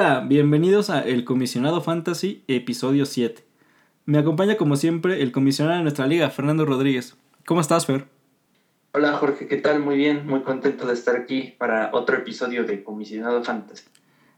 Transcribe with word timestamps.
Hola, 0.00 0.24
bienvenidos 0.28 0.90
a 0.90 1.00
El 1.00 1.24
Comisionado 1.24 1.80
Fantasy, 1.80 2.44
episodio 2.46 3.04
7. 3.04 3.42
Me 4.06 4.18
acompaña 4.18 4.56
como 4.56 4.76
siempre 4.76 5.22
el 5.22 5.32
comisionado 5.32 5.78
de 5.78 5.82
nuestra 5.82 6.06
liga, 6.06 6.30
Fernando 6.30 6.64
Rodríguez. 6.64 7.16
¿Cómo 7.44 7.60
estás, 7.60 7.84
Fer? 7.84 8.04
Hola 8.92 9.14
Jorge, 9.14 9.48
¿qué 9.48 9.56
tal? 9.56 9.80
Muy 9.80 9.96
bien, 9.96 10.24
muy 10.24 10.42
contento 10.42 10.86
de 10.86 10.94
estar 10.94 11.16
aquí 11.16 11.56
para 11.58 11.90
otro 11.92 12.16
episodio 12.16 12.62
de 12.62 12.84
Comisionado 12.84 13.42
Fantasy. 13.42 13.86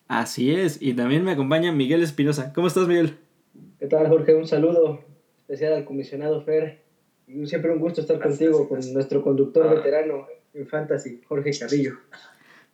Así 0.09 0.51
es, 0.51 0.81
y 0.81 0.95
también 0.95 1.25
me 1.25 1.33
acompaña 1.33 1.73
Miguel 1.73 2.03
Espinosa. 2.03 2.55
¿Cómo 2.55 2.67
estás, 2.67 2.89
Miguel? 2.89 3.19
¿Qué 3.79 3.87
tal, 3.87 4.09
Jorge? 4.09 4.35
Un 4.35 4.49
saludo 4.49 5.05
especial 5.37 5.75
al 5.75 5.85
comisionado 5.85 6.43
Fer. 6.43 6.81
Y 7.27 7.47
siempre 7.47 7.71
un 7.71 7.81
gusto 7.81 8.01
estar 8.01 8.19
contigo, 8.19 8.67
con 8.67 8.81
nuestro 8.95 9.23
conductor 9.23 9.67
ah. 9.69 9.75
veterano 9.75 10.27
en 10.55 10.67
Fantasy, 10.67 11.21
Jorge 11.29 11.51
Carrillo. 11.59 11.99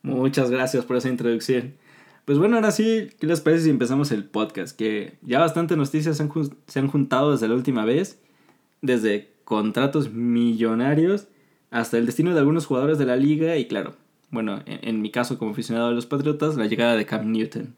Muchas 0.03 0.53
gracias 0.53 0.85
por 0.85 0.95
esa 0.95 1.09
introducción. 1.09 1.75
Pues 2.27 2.39
bueno, 2.39 2.57
ahora 2.57 2.73
sí, 2.73 3.09
¿qué 3.21 3.29
les 3.29 3.41
parece 3.41 3.63
si 3.65 3.71
empezamos 3.71 4.11
el 4.11 4.25
podcast? 4.25 4.77
Que 4.77 5.17
ya 5.23 5.39
bastantes 5.39 5.77
noticias 5.77 6.17
se 6.17 6.79
han, 6.81 6.89
juntado 6.89 7.31
desde 7.31 7.47
la 7.47 7.55
última 7.55 7.85
vez, 7.85 8.21
desde 8.83 9.31
contratos 9.45 10.11
millonarios 10.13 11.29
hasta 11.71 11.99
el 11.99 12.05
destino 12.05 12.35
de 12.35 12.41
algunos 12.41 12.67
jugadores 12.67 12.99
de 12.99 13.07
la 13.07 13.15
liga 13.15 13.57
y 13.59 13.69
claro, 13.69 13.95
bueno, 14.31 14.61
en, 14.67 15.01
mi 15.03 15.13
caso 15.13 15.39
como 15.39 15.53
aficionado 15.53 15.87
a 15.87 15.93
los 15.93 16.07
Patriotas, 16.07 16.57
la 16.57 16.67
llegada 16.67 16.97
de 16.97 17.07
Cam 17.07 17.31
Newton. 17.31 17.77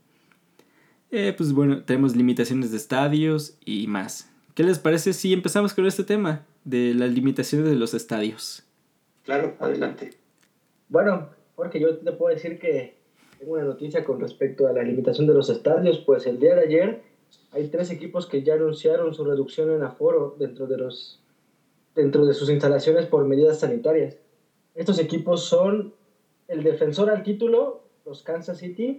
Eh, 1.11 1.35
pues 1.37 1.53
bueno, 1.53 1.83
tenemos 1.83 2.17
limitaciones 2.17 2.71
de 2.71 2.79
estadios 2.79 3.59
y 3.67 3.87
más. 3.87 4.31
¿Qué 4.55 4.63
les 4.63 4.79
parece 4.79 5.13
si 5.13 5.35
empezamos 5.35 5.75
con 5.75 5.85
este 5.85 6.05
tema 6.05 6.47
de 6.65 6.95
las 6.95 7.11
limitaciones 7.11 7.69
de 7.69 7.77
los 7.77 7.93
estadios? 7.93 8.63
Claro, 9.25 9.57
adelante. 9.61 10.13
Bueno, 10.89 11.29
porque 11.55 11.81
yo 11.81 11.99
te 11.99 12.13
puedo 12.13 12.35
decir 12.35 12.59
que 12.59 12.98
tengo 13.39 13.53
una 13.53 13.65
noticia 13.65 14.05
con 14.05 14.21
respecto 14.21 14.67
a 14.67 14.73
la 14.73 14.83
limitación 14.83 15.27
de 15.27 15.35
los 15.35 15.49
estadios, 15.49 15.99
pues 16.05 16.27
el 16.27 16.41
día 16.41 16.55
de 16.57 16.63
ayer 16.63 17.03
hay 17.53 17.69
tres 17.69 17.91
equipos 17.91 18.27
que 18.27 18.43
ya 18.43 18.55
anunciaron 18.55 19.15
su 19.15 19.25
reducción 19.25 19.71
en 19.71 19.83
aforo 19.83 20.35
dentro 20.39 20.67
de, 20.67 20.77
los, 20.77 21.23
dentro 21.95 22.27
de 22.27 22.35
sus 22.35 22.51
instalaciones 22.51 23.07
por 23.07 23.25
medidas 23.25 23.61
sanitarias. 23.61 24.19
Estos 24.75 24.99
equipos 24.99 25.45
son 25.45 25.95
el 26.49 26.63
defensor 26.63 27.11
al 27.11 27.23
título, 27.23 27.83
los 28.05 28.23
Kansas 28.23 28.59
City, 28.59 28.97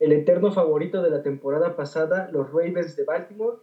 el 0.00 0.12
eterno 0.12 0.52
favorito 0.52 1.02
de 1.02 1.10
la 1.10 1.22
temporada 1.22 1.76
pasada, 1.76 2.28
los 2.32 2.48
Ravens 2.48 2.96
de 2.96 3.04
Baltimore, 3.04 3.58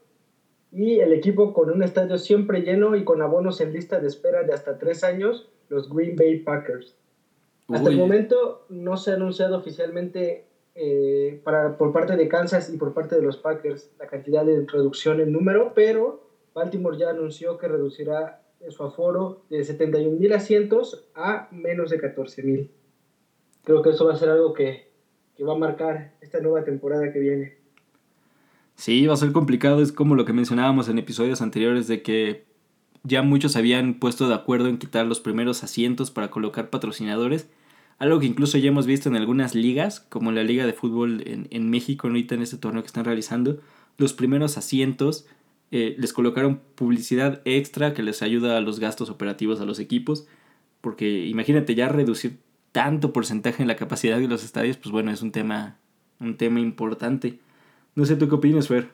y 0.71 0.99
el 0.99 1.13
equipo 1.13 1.53
con 1.53 1.69
un 1.69 1.83
estadio 1.83 2.17
siempre 2.17 2.61
lleno 2.61 2.95
y 2.95 3.03
con 3.03 3.21
abonos 3.21 3.59
en 3.61 3.73
lista 3.73 3.99
de 3.99 4.07
espera 4.07 4.43
de 4.43 4.53
hasta 4.53 4.77
tres 4.77 5.03
años, 5.03 5.49
los 5.67 5.89
Green 5.89 6.15
Bay 6.15 6.39
Packers. 6.39 6.95
Hasta 7.69 7.89
el 7.89 7.97
momento 7.97 8.65
no 8.69 8.97
se 8.97 9.11
ha 9.11 9.15
anunciado 9.15 9.57
oficialmente 9.57 10.45
eh, 10.75 11.39
para, 11.43 11.77
por 11.77 11.91
parte 11.91 12.15
de 12.15 12.27
Kansas 12.27 12.69
y 12.73 12.77
por 12.77 12.93
parte 12.93 13.15
de 13.15 13.21
los 13.21 13.37
Packers 13.37 13.91
la 13.99 14.07
cantidad 14.07 14.45
de 14.45 14.65
reducción 14.65 15.19
en 15.19 15.31
número, 15.31 15.73
pero 15.75 16.27
Baltimore 16.53 16.97
ya 16.97 17.09
anunció 17.09 17.57
que 17.57 17.67
reducirá 17.67 18.41
su 18.69 18.83
aforo 18.83 19.43
de 19.49 19.63
71 19.63 20.17
mil 20.17 20.33
asientos 20.33 21.05
a 21.15 21.47
menos 21.51 21.89
de 21.89 21.99
14 21.99 22.43
mil. 22.43 22.71
Creo 23.63 23.81
que 23.81 23.91
eso 23.91 24.05
va 24.05 24.13
a 24.13 24.17
ser 24.17 24.29
algo 24.29 24.53
que, 24.53 24.91
que 25.35 25.43
va 25.43 25.53
a 25.53 25.57
marcar 25.57 26.13
esta 26.21 26.39
nueva 26.39 26.63
temporada 26.63 27.11
que 27.13 27.19
viene. 27.19 27.57
Sí, 28.75 29.05
va 29.05 29.13
a 29.13 29.17
ser 29.17 29.31
complicado, 29.31 29.81
es 29.81 29.91
como 29.91 30.15
lo 30.15 30.25
que 30.25 30.33
mencionábamos 30.33 30.89
en 30.89 30.97
episodios 30.97 31.41
anteriores 31.41 31.87
de 31.87 32.01
que 32.01 32.45
ya 33.03 33.21
muchos 33.21 33.55
habían 33.55 33.99
puesto 33.99 34.27
de 34.27 34.35
acuerdo 34.35 34.69
en 34.69 34.77
quitar 34.77 35.05
los 35.05 35.19
primeros 35.19 35.63
asientos 35.63 36.11
para 36.11 36.29
colocar 36.31 36.69
patrocinadores 36.69 37.49
algo 37.99 38.19
que 38.19 38.25
incluso 38.25 38.57
ya 38.57 38.69
hemos 38.69 38.87
visto 38.87 39.09
en 39.09 39.15
algunas 39.15 39.55
ligas, 39.55 39.99
como 39.99 40.31
la 40.31 40.43
Liga 40.43 40.65
de 40.65 40.73
Fútbol 40.73 41.21
en, 41.25 41.69
México, 41.69 42.07
ahorita 42.07 42.35
en 42.35 42.41
este 42.41 42.57
torneo 42.57 42.81
que 42.81 42.87
están 42.87 43.05
realizando, 43.05 43.59
los 43.97 44.13
primeros 44.13 44.57
asientos 44.57 45.27
eh, 45.71 45.95
les 45.97 46.13
colocaron 46.13 46.61
publicidad 46.75 47.41
extra 47.43 47.93
que 47.93 48.01
les 48.01 48.21
ayuda 48.21 48.57
a 48.57 48.61
los 48.61 48.79
gastos 48.79 49.09
operativos 49.09 49.59
a 49.59 49.65
los 49.65 49.79
equipos, 49.79 50.27
porque 50.79 51.25
imagínate 51.25 51.75
ya 51.75 51.89
reducir 51.89 52.37
tanto 52.71 53.11
porcentaje 53.11 53.61
en 53.61 53.67
la 53.67 53.75
capacidad 53.75 54.17
de 54.17 54.29
los 54.29 54.45
estadios, 54.45 54.77
pues 54.77 54.93
bueno, 54.93 55.11
es 55.11 55.21
un 55.21 55.33
tema, 55.33 55.77
un 56.21 56.37
tema 56.37 56.61
importante. 56.61 57.39
No 57.95 58.05
sé, 58.05 58.15
¿tú 58.15 58.29
qué 58.29 58.35
opinas, 58.35 58.69
Fer? 58.69 58.87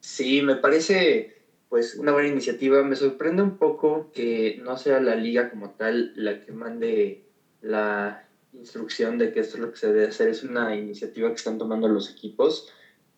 Sí, 0.00 0.42
me 0.42 0.56
parece 0.56 1.40
pues 1.70 1.94
una 1.94 2.12
buena 2.12 2.28
iniciativa. 2.28 2.82
Me 2.82 2.96
sorprende 2.96 3.42
un 3.42 3.56
poco 3.56 4.10
que 4.12 4.60
no 4.62 4.76
sea 4.76 5.00
la 5.00 5.14
liga 5.14 5.48
como 5.48 5.70
tal 5.70 6.12
la 6.16 6.40
que 6.40 6.52
mande 6.52 7.29
la 7.62 8.26
instrucción 8.52 9.18
de 9.18 9.32
que 9.32 9.40
esto 9.40 9.56
es 9.56 9.62
lo 9.62 9.70
que 9.70 9.78
se 9.78 9.92
debe 9.92 10.06
hacer. 10.06 10.28
Es 10.28 10.42
una 10.42 10.74
iniciativa 10.74 11.28
que 11.28 11.36
están 11.36 11.58
tomando 11.58 11.88
los 11.88 12.10
equipos 12.10 12.68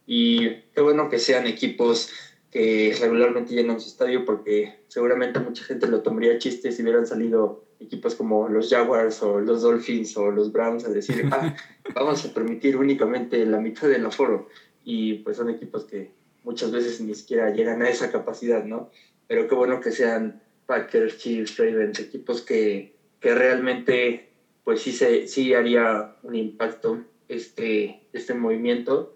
y 0.07 0.51
qué 0.75 0.81
bueno 0.81 1.09
que 1.09 1.19
sean 1.19 1.47
equipos 1.47 2.09
que 2.51 2.95
regularmente 3.01 3.55
llenan 3.55 3.81
su 3.81 3.89
estadio 3.89 4.25
porque 4.25 4.75
seguramente 4.89 5.41
mucha 5.41 5.65
gente 5.65 5.87
lo 5.87 6.03
tomaría 6.03 6.39
chiste 6.39 6.71
si 6.71 6.83
hubieran 6.83 7.07
salido 7.07 7.65
equipos 7.81 8.15
como 8.15 8.49
los 8.49 8.69
Jaguars 8.69 9.23
o 9.23 9.41
los 9.41 9.63
Dolphins 9.63 10.17
o 10.17 10.31
los 10.31 10.53
Browns 10.53 10.85
a 10.85 10.91
decir, 10.91 11.29
ah, 11.33 11.55
vamos 11.95 12.25
a 12.25 12.33
permitir 12.33 12.77
únicamente 12.77 13.45
la 13.47 13.59
mitad 13.59 13.89
del 13.89 14.07
aforo. 14.07 14.49
Y 14.85 15.15
pues 15.15 15.37
son 15.37 15.51
equipos 15.51 15.85
que 15.85 16.13
muchas 16.45 16.71
veces 16.71 17.01
ni 17.01 17.15
siquiera 17.15 17.51
llegan 17.51 17.83
a 17.83 17.89
esa 17.89 18.11
capacidad, 18.11 18.65
¿no? 18.65 18.91
Pero 19.27 19.49
qué 19.49 19.55
bueno 19.55 19.81
que 19.81 19.93
sean 19.93 20.43
Packers, 20.67 21.19
Chiefs, 21.19 21.57
Ravens, 21.57 22.01
equipos 22.01 22.43
que, 22.43 22.95
que 23.21 23.35
realmente 23.35 24.32
pues 24.65 24.81
sí, 24.81 24.93
se, 24.93 25.27
sí 25.27 25.55
haría 25.55 26.17
un 26.23 26.35
impacto 26.35 27.05
este, 27.29 28.07
este 28.13 28.35
movimiento. 28.35 29.15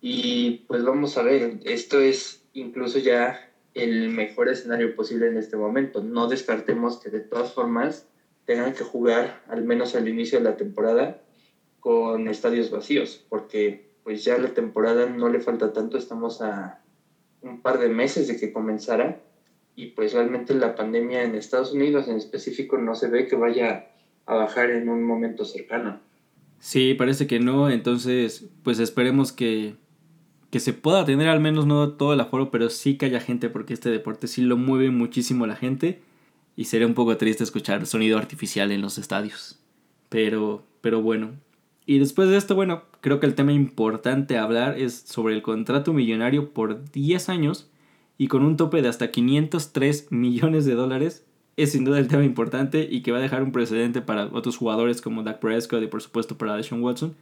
Y 0.00 0.64
pues 0.66 0.84
vamos 0.84 1.16
a 1.18 1.22
ver, 1.22 1.60
esto 1.64 2.00
es 2.00 2.44
incluso 2.52 2.98
ya 2.98 3.38
el 3.74 4.08
mejor 4.10 4.48
escenario 4.48 4.94
posible 4.96 5.28
en 5.28 5.36
este 5.36 5.56
momento. 5.56 6.02
No 6.02 6.28
descartemos 6.28 6.98
que 6.98 7.10
de 7.10 7.20
todas 7.20 7.52
formas 7.52 8.06
tengan 8.46 8.72
que 8.72 8.84
jugar 8.84 9.42
al 9.48 9.64
menos 9.64 9.94
al 9.94 10.08
inicio 10.08 10.38
de 10.38 10.44
la 10.44 10.56
temporada 10.56 11.22
con 11.78 12.28
estadios 12.28 12.70
vacíos, 12.70 13.24
porque 13.28 13.90
pues 14.02 14.24
ya 14.24 14.38
la 14.38 14.54
temporada 14.54 15.06
no 15.06 15.28
le 15.28 15.40
falta 15.40 15.72
tanto, 15.72 15.98
estamos 15.98 16.40
a 16.40 16.82
un 17.42 17.62
par 17.62 17.78
de 17.78 17.88
meses 17.88 18.28
de 18.28 18.36
que 18.36 18.52
comenzara 18.52 19.22
y 19.76 19.88
pues 19.88 20.12
realmente 20.12 20.54
la 20.54 20.74
pandemia 20.74 21.22
en 21.22 21.34
Estados 21.34 21.72
Unidos 21.72 22.08
en 22.08 22.16
específico 22.16 22.76
no 22.76 22.94
se 22.94 23.08
ve 23.08 23.26
que 23.26 23.36
vaya 23.36 23.89
a 24.30 24.34
bajar 24.36 24.70
en 24.70 24.88
un 24.88 25.02
momento 25.02 25.44
cercano. 25.44 25.98
Sí, 26.60 26.94
parece 26.94 27.26
que 27.26 27.40
no, 27.40 27.68
entonces 27.68 28.48
pues 28.62 28.78
esperemos 28.78 29.32
que, 29.32 29.74
que 30.50 30.60
se 30.60 30.72
pueda 30.72 31.04
tener 31.04 31.28
al 31.28 31.40
menos 31.40 31.66
no 31.66 31.94
todo 31.94 32.12
el 32.12 32.20
aforo, 32.20 32.50
pero 32.52 32.70
sí 32.70 32.96
que 32.96 33.06
haya 33.06 33.20
gente 33.20 33.48
porque 33.48 33.74
este 33.74 33.90
deporte 33.90 34.28
sí 34.28 34.42
lo 34.42 34.56
mueve 34.56 34.90
muchísimo 34.90 35.46
la 35.46 35.56
gente 35.56 36.00
y 36.54 36.66
sería 36.66 36.86
un 36.86 36.94
poco 36.94 37.16
triste 37.16 37.42
escuchar 37.42 37.86
sonido 37.86 38.18
artificial 38.18 38.70
en 38.70 38.82
los 38.82 38.98
estadios. 38.98 39.58
Pero, 40.08 40.64
pero 40.80 41.02
bueno. 41.02 41.32
Y 41.84 41.98
después 41.98 42.28
de 42.28 42.36
esto, 42.36 42.54
bueno, 42.54 42.84
creo 43.00 43.18
que 43.18 43.26
el 43.26 43.34
tema 43.34 43.52
importante 43.52 44.38
a 44.38 44.44
hablar 44.44 44.78
es 44.78 44.94
sobre 44.94 45.34
el 45.34 45.42
contrato 45.42 45.92
millonario 45.92 46.52
por 46.52 46.88
10 46.92 47.28
años 47.30 47.68
y 48.16 48.28
con 48.28 48.44
un 48.44 48.56
tope 48.56 48.80
de 48.80 48.88
hasta 48.88 49.10
503 49.10 50.12
millones 50.12 50.66
de 50.66 50.74
dólares 50.74 51.26
es 51.56 51.72
sin 51.72 51.84
duda 51.84 51.98
el 51.98 52.08
tema 52.08 52.24
importante 52.24 52.88
y 52.90 53.02
que 53.02 53.12
va 53.12 53.18
a 53.18 53.22
dejar 53.22 53.42
un 53.42 53.52
precedente 53.52 54.00
para 54.00 54.26
otros 54.26 54.56
jugadores 54.56 55.00
como 55.00 55.22
Dak 55.22 55.40
Prescott 55.40 55.82
y 55.82 55.86
por 55.86 56.02
supuesto 56.02 56.38
para 56.38 56.56
Deshaun 56.56 56.82
Watson. 56.82 57.14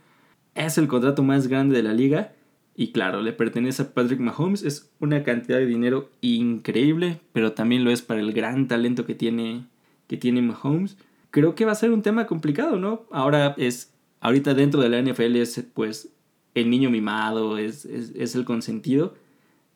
Es 0.55 0.79
el 0.79 0.89
contrato 0.89 1.23
más 1.23 1.49
grande 1.49 1.77
de 1.77 1.83
la 1.83 1.93
liga 1.93 2.33
y 2.81 2.93
claro, 2.93 3.23
le 3.23 3.33
pertenece 3.33 3.83
a 3.83 3.93
Patrick 3.93 4.21
Mahomes. 4.21 4.63
Es 4.63 4.93
una 5.01 5.25
cantidad 5.25 5.59
de 5.59 5.67
dinero 5.67 6.11
increíble, 6.21 7.21
pero 7.33 7.53
también 7.53 7.85
lo 7.85 7.91
es 7.91 8.03
para 8.03 8.21
el 8.21 8.33
gran 8.33 8.69
talento 8.69 9.05
que 9.05 9.17
tiene, 9.17 9.65
que 10.07 10.17
tiene 10.17 10.43
Mahomes. 10.43 10.97
Creo 11.31 11.57
que 11.57 11.65
va 11.65 11.73
a 11.73 11.75
ser 11.75 11.91
un 11.91 12.03
tema 12.03 12.29
complicado, 12.29 12.79
¿no? 12.79 13.07
Ahora 13.11 13.57
es, 13.59 13.93
ahorita 14.21 14.55
dentro 14.55 14.81
de 14.81 14.91
la 14.91 15.03
NFL 15.03 15.35
es 15.35 15.65
pues 15.75 16.13
el 16.55 16.71
niño 16.71 16.89
mimado, 16.89 17.59
es, 17.59 17.85
es, 17.85 18.13
es 18.15 18.37
el 18.37 18.45
consentido, 18.45 19.15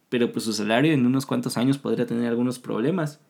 pero 0.09 0.31
pues 0.31 0.45
su 0.45 0.53
salario 0.53 0.93
en 0.93 1.05
unos 1.05 1.27
cuantos 1.27 1.57
años 1.57 1.79
podría 1.79 2.07
tener 2.07 2.29
algunos 2.29 2.61
problemas 2.61 3.21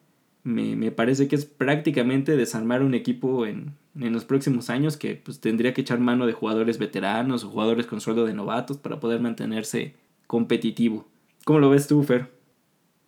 me, 0.44 0.90
parece 0.90 1.28
que 1.28 1.36
es 1.36 1.44
prácticamente 1.44 2.36
desarmar 2.36 2.82
un 2.82 2.94
equipo 2.94 3.46
en, 3.46 3.76
los 3.94 4.24
próximos 4.24 4.70
años 4.70 4.96
que 4.96 5.16
pues, 5.16 5.40
tendría 5.40 5.74
que 5.74 5.82
echar 5.82 6.00
mano 6.00 6.26
de 6.26 6.32
jugadores 6.32 6.78
veteranos 6.78 7.44
o 7.44 7.50
jugadores 7.50 7.86
con 7.86 8.00
sueldo 8.00 8.24
de 8.24 8.34
novatos 8.34 8.78
para 8.78 8.98
poder 8.98 9.20
mantenerse 9.20 9.94
competitivo. 10.26 11.06
¿Cómo 11.44 11.58
lo 11.58 11.70
ves 11.70 11.86
tú, 11.86 12.02
Fer? 12.02 12.30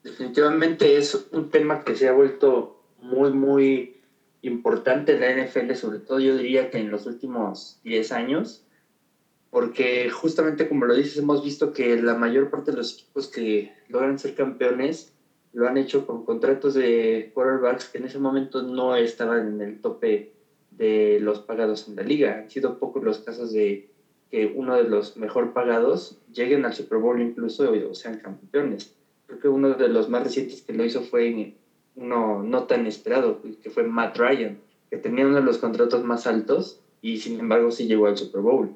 Definitivamente 0.02 0.96
es 0.96 1.28
un 1.32 1.50
tema 1.50 1.82
que 1.82 1.96
se 1.96 2.08
ha 2.08 2.12
vuelto 2.12 2.82
muy, 3.00 3.32
muy 3.32 3.96
importante 4.42 5.14
en 5.14 5.20
la 5.20 5.44
NFL, 5.44 5.72
sobre 5.74 5.98
todo 6.00 6.20
yo 6.20 6.36
diría 6.36 6.70
que 6.70 6.78
en 6.78 6.90
los 6.90 7.06
últimos 7.06 7.80
10 7.84 8.12
años, 8.12 8.66
porque 9.48 10.10
justamente 10.10 10.68
como 10.68 10.84
lo 10.84 10.94
dices, 10.94 11.16
hemos 11.16 11.42
visto 11.42 11.72
que 11.72 12.00
la 12.02 12.14
mayor 12.14 12.50
parte 12.50 12.72
de 12.72 12.76
los 12.76 12.94
equipos 12.94 13.28
que 13.28 13.72
logran 13.88 14.18
ser 14.18 14.34
campeones 14.34 15.13
lo 15.54 15.66
han 15.68 15.76
hecho 15.76 16.04
con 16.04 16.22
contratos 16.22 16.74
de 16.74 17.30
quarterbacks 17.32 17.88
que 17.88 17.98
en 17.98 18.04
ese 18.04 18.18
momento 18.18 18.60
no 18.62 18.96
estaban 18.96 19.54
en 19.54 19.60
el 19.60 19.76
tope 19.76 20.26
de 20.70 21.18
los 21.20 21.40
pagados 21.40 21.86
en 21.86 21.96
la 21.96 22.02
liga. 22.02 22.36
Han 22.36 22.50
sido 22.50 22.76
pocos 22.76 23.02
los 23.02 23.20
casos 23.20 23.52
de 23.52 23.80
que 24.30 24.50
uno 24.52 24.76
de 24.76 24.82
los 24.84 25.16
mejor 25.16 25.52
pagados 25.52 26.16
lleguen 26.32 26.64
al 26.64 26.72
Super 26.72 26.98
Bowl 26.98 27.20
incluso 27.20 27.70
o 27.70 27.94
sean 27.94 28.16
campeones. 28.16 28.90
Creo 29.26 29.38
que 29.38 29.48
uno 29.48 29.76
de 29.76 29.88
los 29.88 30.08
más 30.08 30.24
recientes 30.24 30.60
que 30.60 30.72
lo 30.72 30.84
hizo 30.84 31.00
fue 31.00 31.52
uno 31.94 32.42
no 32.42 32.64
tan 32.64 32.86
esperado, 32.86 33.38
que 33.62 33.70
fue 33.70 33.84
Matt 33.84 34.16
Ryan, 34.16 34.58
que 34.90 34.96
tenía 34.98 35.24
uno 35.24 35.36
de 35.36 35.42
los 35.42 35.58
contratos 35.58 36.02
más 36.02 36.26
altos 36.26 36.78
y 37.00 37.18
sin 37.18 37.38
embargo 37.38 37.70
sí 37.70 37.86
llegó 37.86 38.06
al 38.06 38.16
Super 38.16 38.40
Bowl. 38.40 38.72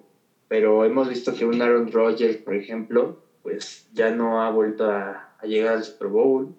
Pero 0.47 0.85
hemos 0.85 1.09
visto 1.09 1.35
que 1.35 1.45
un 1.45 1.61
Aaron 1.61 1.91
Rodgers, 1.91 2.37
por 2.37 2.55
ejemplo, 2.55 3.17
pues 3.43 3.89
ya 3.93 4.13
no 4.13 4.43
ha 4.43 4.51
vuelto 4.51 4.89
a, 4.89 5.29
a 5.39 5.47
llegar 5.47 5.75
al 5.75 5.83
Super 5.83 6.09
Bowl. 6.09 6.53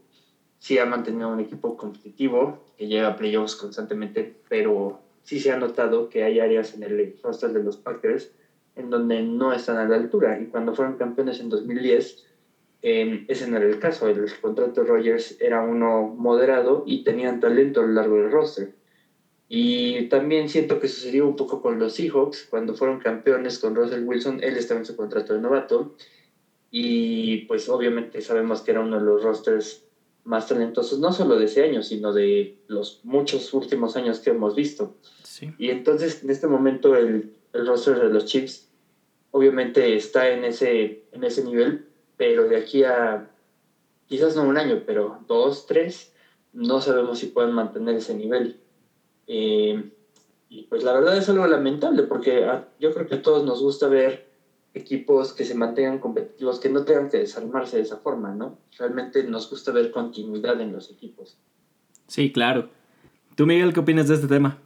Sí 0.59 0.77
ha 0.77 0.85
mantenido 0.85 1.29
un 1.29 1.39
equipo 1.39 1.75
competitivo 1.75 2.59
que 2.77 2.88
llega 2.88 3.15
playoffs 3.15 3.56
constantemente, 3.56 4.35
pero 4.47 5.00
sí 5.23 5.39
se 5.39 5.51
ha 5.51 5.57
notado 5.57 6.09
que 6.09 6.23
hay 6.23 6.39
áreas 6.39 6.73
en 6.73 6.83
el 6.83 7.15
roster 7.23 7.51
de 7.51 7.63
los 7.63 7.77
Packers 7.77 8.31
en 8.75 8.89
donde 8.89 9.21
no 9.21 9.53
están 9.53 9.77
a 9.77 9.85
la 9.85 9.95
altura. 9.95 10.39
Y 10.39 10.47
cuando 10.47 10.73
fueron 10.73 10.95
campeones 10.95 11.39
en 11.39 11.50
2010, 11.50 12.15
eh, 12.81 13.23
ese 13.27 13.47
no 13.47 13.57
era 13.57 13.65
el 13.65 13.79
caso. 13.79 14.07
El 14.07 14.29
contrato 14.39 14.81
de 14.81 14.88
Rogers 14.88 15.35
era 15.39 15.61
uno 15.61 16.07
moderado 16.15 16.83
y 16.85 17.03
tenían 17.03 17.39
talento 17.39 17.81
a 17.81 17.83
lo 17.83 17.94
largo 17.94 18.15
del 18.17 18.31
roster. 18.31 18.73
Y 19.47 20.03
también 20.03 20.47
siento 20.47 20.79
que 20.79 20.88
sucedió 20.88 21.25
un 21.25 21.35
poco 21.35 21.61
con 21.61 21.79
los 21.79 21.94
Seahawks. 21.95 22.45
Cuando 22.50 22.73
fueron 22.73 23.00
campeones 23.00 23.59
con 23.59 23.75
Russell 23.75 24.03
Wilson, 24.03 24.39
él 24.41 24.57
estaba 24.57 24.79
en 24.79 24.85
su 24.85 24.95
contrato 24.95 25.33
de 25.33 25.39
novato. 25.39 25.91
Y 26.71 27.39
pues 27.47 27.67
obviamente 27.67 28.21
sabemos 28.21 28.61
que 28.61 28.71
era 28.71 28.81
uno 28.81 29.00
de 29.00 29.06
los 29.06 29.23
rosters 29.23 29.83
más 30.29 30.47
talentosos, 30.47 30.99
no 30.99 31.11
solo 31.11 31.39
de 31.39 31.45
ese 31.45 31.63
año, 31.63 31.81
sino 31.81 32.13
de 32.13 32.59
los 32.67 32.99
muchos 33.03 33.51
últimos 33.51 33.95
años 33.95 34.19
que 34.19 34.29
hemos 34.29 34.55
visto. 34.55 34.95
Y 35.57 35.71
entonces 35.71 36.23
en 36.23 36.29
este 36.29 36.45
momento 36.45 36.95
el, 36.95 37.33
el 37.51 37.65
roster 37.65 37.97
de 37.99 38.09
los 38.09 38.25
Chiefs 38.25 38.69
obviamente 39.31 39.95
está 39.95 40.29
en 40.29 40.43
ese, 40.45 41.05
en 41.13 41.23
ese 41.23 41.43
nivel, 41.43 41.87
pero 42.15 42.47
de 42.47 42.57
aquí 42.57 42.83
a 42.83 43.31
quizás 44.05 44.35
no 44.35 44.43
un 44.43 44.59
año, 44.59 44.83
pero 44.85 45.19
dos, 45.27 45.65
tres, 45.65 46.13
no 46.53 46.79
sabemos 46.79 47.17
si 47.17 47.27
pueden 47.27 47.51
mantener 47.51 47.95
ese 47.95 48.13
nivel. 48.13 48.59
Eh, 49.25 49.91
y 50.47 50.63
pues 50.63 50.83
la 50.83 50.93
verdad 50.93 51.17
es 51.17 51.27
algo 51.29 51.47
lamentable 51.47 52.03
porque 52.03 52.47
yo 52.79 52.93
creo 52.93 53.07
que 53.07 53.15
a 53.15 53.21
todos 53.23 53.43
nos 53.45 53.63
gusta 53.63 53.87
ver 53.87 54.28
equipos 54.74 55.33
que 55.33 55.45
se 55.45 55.56
mantengan 55.56 56.00
competitivos, 56.00 56.60
que 56.60 56.69
no 56.69 56.86
tengan 56.86 57.10
que 57.10 57.18
desarmarse 57.18 57.77
de 57.77 57.83
esa 57.83 57.98
forma, 57.98 58.33
¿no? 58.33 58.60
Realmente 58.77 59.24
nos 59.24 59.50
gusta 59.50 59.71
ver 59.71 59.92
continuidad 59.92 60.60
en 60.62 60.71
los 60.71 60.92
equipos. 60.92 61.38
Sí, 62.07 62.31
claro. 62.31 62.69
¿Tú, 63.36 63.45
Miguel, 63.45 63.74
qué 63.74 63.80
opinas 63.80 64.07
de 64.07 64.16
este 64.16 64.27
tema? 64.27 64.60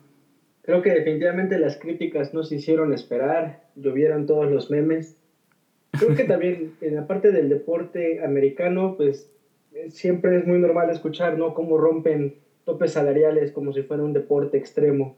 Creo 0.63 0.81
que 0.81 0.91
definitivamente 0.91 1.59
las 1.59 1.77
críticas 1.77 2.33
no 2.33 2.43
se 2.43 2.55
hicieron 2.55 2.93
esperar, 2.93 3.69
llovieron 3.75 4.25
todos 4.25 4.49
los 4.49 4.71
memes. 4.71 5.17
Creo 5.91 6.15
que 6.15 6.23
también 6.23 6.73
en 6.81 6.95
la 6.95 7.05
parte 7.05 7.31
del 7.31 7.49
deporte 7.49 8.23
americano, 8.23 8.95
pues 8.97 9.29
siempre 9.89 10.37
es 10.37 10.47
muy 10.47 10.59
normal 10.59 10.89
escuchar, 10.89 11.37
¿no? 11.37 11.53
Cómo 11.53 11.77
rompen 11.77 12.35
topes 12.65 12.93
salariales 12.93 13.51
como 13.51 13.73
si 13.73 13.83
fuera 13.83 14.03
un 14.03 14.13
deporte 14.13 14.57
extremo. 14.57 15.17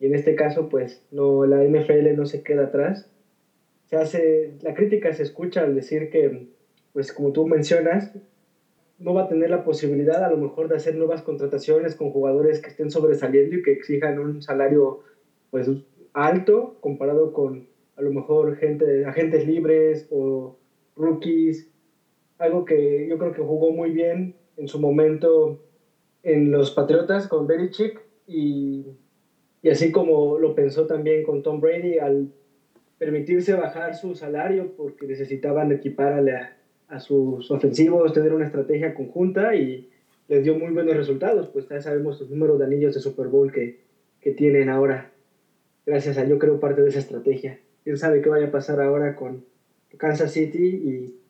Y 0.00 0.06
en 0.06 0.14
este 0.14 0.34
caso, 0.34 0.68
pues 0.68 1.02
no, 1.10 1.46
la 1.46 1.62
NFL 1.62 2.16
no 2.16 2.26
se 2.26 2.42
queda 2.42 2.64
atrás. 2.64 3.10
Se 3.94 4.00
hace, 4.00 4.54
la 4.62 4.74
crítica 4.74 5.12
se 5.12 5.22
escucha 5.22 5.62
al 5.62 5.76
decir 5.76 6.10
que, 6.10 6.48
pues 6.92 7.12
como 7.12 7.30
tú 7.30 7.46
mencionas, 7.46 8.10
no 8.98 9.14
va 9.14 9.22
a 9.22 9.28
tener 9.28 9.50
la 9.50 9.62
posibilidad 9.62 10.24
a 10.24 10.28
lo 10.28 10.36
mejor 10.36 10.66
de 10.66 10.74
hacer 10.74 10.96
nuevas 10.96 11.22
contrataciones 11.22 11.94
con 11.94 12.10
jugadores 12.10 12.60
que 12.60 12.70
estén 12.70 12.90
sobresaliendo 12.90 13.54
y 13.54 13.62
que 13.62 13.70
exijan 13.70 14.18
un 14.18 14.42
salario 14.42 14.98
pues 15.52 15.70
alto 16.12 16.76
comparado 16.80 17.32
con 17.32 17.68
a 17.94 18.02
lo 18.02 18.10
mejor 18.10 18.56
gente, 18.56 19.04
agentes 19.04 19.46
libres 19.46 20.08
o 20.10 20.56
rookies, 20.96 21.68
algo 22.38 22.64
que 22.64 23.06
yo 23.08 23.16
creo 23.16 23.30
que 23.30 23.42
jugó 23.42 23.70
muy 23.70 23.92
bien 23.92 24.34
en 24.56 24.66
su 24.66 24.80
momento 24.80 25.56
en 26.24 26.50
los 26.50 26.72
Patriotas 26.72 27.28
con 27.28 27.46
Belichick 27.46 28.02
y, 28.26 28.86
y 29.62 29.68
así 29.68 29.92
como 29.92 30.36
lo 30.36 30.52
pensó 30.52 30.84
también 30.84 31.22
con 31.22 31.42
Tom 31.42 31.60
Brady 31.60 31.98
al 31.98 32.28
permitirse 33.04 33.52
bajar 33.52 33.94
su 33.94 34.14
salario 34.14 34.72
porque 34.78 35.06
necesitaban 35.06 35.70
equipar 35.70 36.14
a 36.14 36.22
la, 36.22 36.56
a 36.88 37.00
sus 37.00 37.50
ofensivos, 37.50 38.14
tener 38.14 38.32
una 38.32 38.46
estrategia 38.46 38.94
conjunta 38.94 39.54
y 39.54 39.90
les 40.26 40.42
dio 40.42 40.58
muy 40.58 40.72
buenos 40.72 40.96
resultados, 40.96 41.48
pues 41.48 41.68
ya 41.68 41.82
sabemos 41.82 42.18
los 42.18 42.30
números 42.30 42.58
de 42.58 42.64
anillos 42.64 42.94
de 42.94 43.02
Super 43.02 43.26
Bowl 43.26 43.52
que, 43.52 43.80
que 44.22 44.30
tienen 44.30 44.70
ahora, 44.70 45.12
gracias 45.84 46.16
a 46.16 46.24
yo 46.24 46.38
creo 46.38 46.60
parte 46.60 46.80
de 46.80 46.88
esa 46.88 47.00
estrategia. 47.00 47.60
Quién 47.84 47.98
sabe 47.98 48.22
qué 48.22 48.30
vaya 48.30 48.46
a 48.46 48.50
pasar 48.50 48.80
ahora 48.80 49.16
con 49.16 49.44
Kansas 49.98 50.32
City 50.32 50.64
y, 50.64 51.20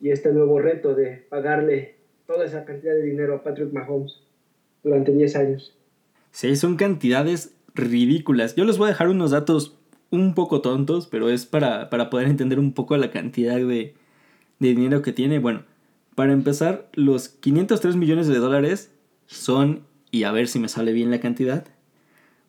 y 0.00 0.10
este 0.10 0.32
nuevo 0.32 0.58
reto 0.58 0.96
de 0.96 1.24
pagarle 1.28 1.94
toda 2.26 2.44
esa 2.44 2.64
cantidad 2.64 2.94
de 2.94 3.02
dinero 3.02 3.36
a 3.36 3.44
Patrick 3.44 3.72
Mahomes 3.72 4.20
durante 4.82 5.12
10 5.12 5.36
años. 5.36 5.78
Sí, 6.32 6.56
son 6.56 6.76
cantidades 6.76 7.54
ridículas. 7.72 8.56
Yo 8.56 8.64
les 8.64 8.78
voy 8.78 8.86
a 8.86 8.90
dejar 8.90 9.08
unos 9.08 9.30
datos 9.30 9.79
un 10.10 10.34
poco 10.34 10.60
tontos, 10.60 11.06
pero 11.06 11.30
es 11.30 11.46
para, 11.46 11.88
para 11.90 12.10
poder 12.10 12.28
entender 12.28 12.58
un 12.58 12.72
poco 12.72 12.96
la 12.96 13.10
cantidad 13.10 13.56
de, 13.56 13.94
de 14.58 14.68
dinero 14.68 15.02
que 15.02 15.12
tiene. 15.12 15.38
Bueno, 15.38 15.62
para 16.14 16.32
empezar, 16.32 16.88
los 16.94 17.28
503 17.28 17.96
millones 17.96 18.28
de 18.28 18.38
dólares 18.38 18.92
son, 19.26 19.82
y 20.10 20.22
a 20.24 20.32
ver 20.32 20.48
si 20.48 20.58
me 20.58 20.68
sale 20.68 20.92
bien 20.92 21.10
la 21.10 21.20
cantidad, 21.20 21.66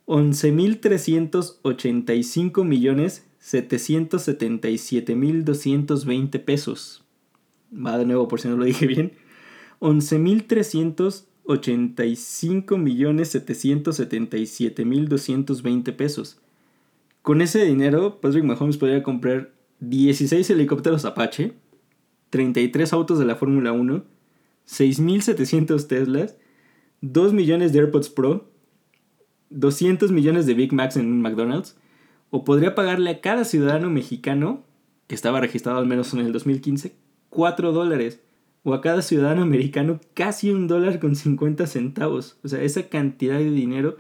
11.385 0.08 2.66
millones 2.66 3.26
777 3.40 5.16
mil 5.16 5.46
220 5.46 6.40
pesos. 6.40 7.04
Va 7.74 7.98
de 7.98 8.06
nuevo 8.06 8.28
por 8.28 8.42
si 8.42 8.48
no 8.48 8.58
lo 8.58 8.66
dije 8.66 8.86
bien. 8.88 9.14
11.385 9.80 12.78
millones 12.78 13.30
777 13.30 14.86
mil 14.86 15.08
220 15.08 15.94
pesos. 15.94 16.42
Con 17.22 17.42
ese 17.42 17.64
dinero, 17.66 18.20
Patrick 18.20 18.44
Mahomes 18.44 18.78
podría 18.78 19.04
comprar 19.04 19.54
16 19.80 20.50
helicópteros 20.50 21.06
Apache, 21.06 21.54
33 22.32 22.94
autos 22.94 23.20
de 23.20 23.26
la 23.26 23.36
Fórmula 23.36 23.72
1, 23.74 24.04
6.700 24.68 25.88
Teslas, 25.88 26.38
2 27.02 27.34
millones 27.34 27.74
de 27.74 27.80
AirPods 27.80 28.10
Pro, 28.10 28.50
200 29.52 30.12
millones 30.12 30.48
de 30.48 30.56
Big 30.56 30.74
Macs 30.74 30.98
en 30.98 31.08
un 31.08 31.22
McDonald's, 31.22 31.78
o 32.32 32.44
podría 32.44 32.74
pagarle 32.74 33.12
a 33.12 33.22
cada 33.22 33.46
ciudadano 33.46 33.92
mexicano, 33.92 34.64
que 35.06 35.14
estaba 35.14 35.42
registrado 35.42 35.78
al 35.78 35.86
menos 35.86 36.14
en 36.14 36.22
el 36.22 36.32
2015, 36.32 36.96
4 37.30 37.72
dólares, 37.72 38.22
o 38.64 38.74
a 38.74 38.82
cada 38.82 39.04
ciudadano 39.04 39.44
americano 39.44 40.00
casi 40.16 40.50
un 40.50 40.68
dólar 40.68 41.00
con 41.00 41.16
50 41.16 41.68
centavos. 41.68 42.40
O 42.44 42.48
sea, 42.48 42.62
esa 42.64 42.90
cantidad 42.90 43.38
de 43.38 43.52
dinero 43.52 43.98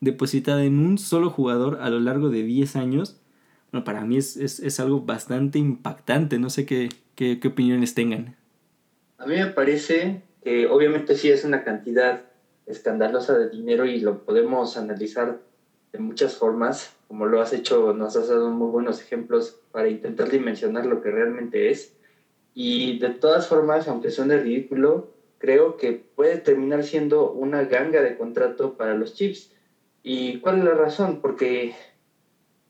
depositada 0.00 0.64
en 0.64 0.78
un 0.78 0.98
solo 0.98 1.30
jugador 1.30 1.78
a 1.80 1.90
lo 1.90 2.00
largo 2.00 2.30
de 2.30 2.42
10 2.42 2.76
años, 2.76 3.20
bueno, 3.72 3.84
para 3.84 4.04
mí 4.04 4.16
es, 4.16 4.36
es, 4.36 4.60
es 4.60 4.80
algo 4.80 5.02
bastante 5.02 5.58
impactante. 5.58 6.38
No 6.38 6.50
sé 6.50 6.64
qué, 6.64 6.88
qué, 7.14 7.38
qué 7.40 7.48
opiniones 7.48 7.94
tengan. 7.94 8.36
A 9.18 9.26
mí 9.26 9.34
me 9.34 9.46
parece 9.46 10.22
que 10.42 10.66
obviamente 10.66 11.16
sí 11.16 11.28
es 11.28 11.44
una 11.44 11.64
cantidad 11.64 12.22
escandalosa 12.66 13.36
de 13.36 13.50
dinero 13.50 13.84
y 13.84 14.00
lo 14.00 14.24
podemos 14.24 14.76
analizar 14.76 15.40
de 15.92 15.98
muchas 15.98 16.36
formas, 16.36 16.94
como 17.08 17.26
lo 17.26 17.40
has 17.40 17.52
hecho, 17.52 17.94
nos 17.94 18.16
has 18.16 18.28
dado 18.28 18.50
muy 18.50 18.70
buenos 18.70 19.00
ejemplos 19.00 19.58
para 19.72 19.88
intentar 19.88 20.30
dimensionar 20.30 20.84
lo 20.86 21.00
que 21.00 21.10
realmente 21.10 21.70
es. 21.70 21.94
Y 22.54 22.98
de 22.98 23.10
todas 23.10 23.46
formas, 23.46 23.88
aunque 23.88 24.10
suene 24.10 24.36
ridículo, 24.36 25.14
creo 25.38 25.76
que 25.76 25.92
puede 25.92 26.36
terminar 26.36 26.84
siendo 26.84 27.32
una 27.32 27.64
ganga 27.64 28.02
de 28.02 28.16
contrato 28.16 28.74
para 28.76 28.94
los 28.94 29.14
chips. 29.14 29.52
¿Y 30.10 30.40
cuál 30.40 30.60
es 30.60 30.64
la 30.64 30.72
razón? 30.72 31.20
Porque 31.20 31.74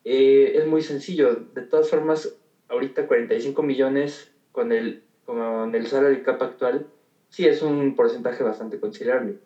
eh, 0.03 0.53
es 0.57 0.67
muy 0.67 0.83
sencillo. 0.83 1.37
De 1.37 1.63
todas 1.63 1.89
formas, 1.89 2.37
ahorita 2.67 3.07
45 3.07 3.63
millones 3.63 4.33
con 4.51 4.73
el, 4.73 5.05
con 5.25 5.73
el 5.73 5.87
salary 5.87 6.25
cap 6.25 6.43
actual, 6.43 6.85
sí 7.29 7.47
es 7.47 7.63
un 7.63 7.95
porcentaje 7.95 8.43
bastante 8.43 8.81
considerable. 8.81 9.37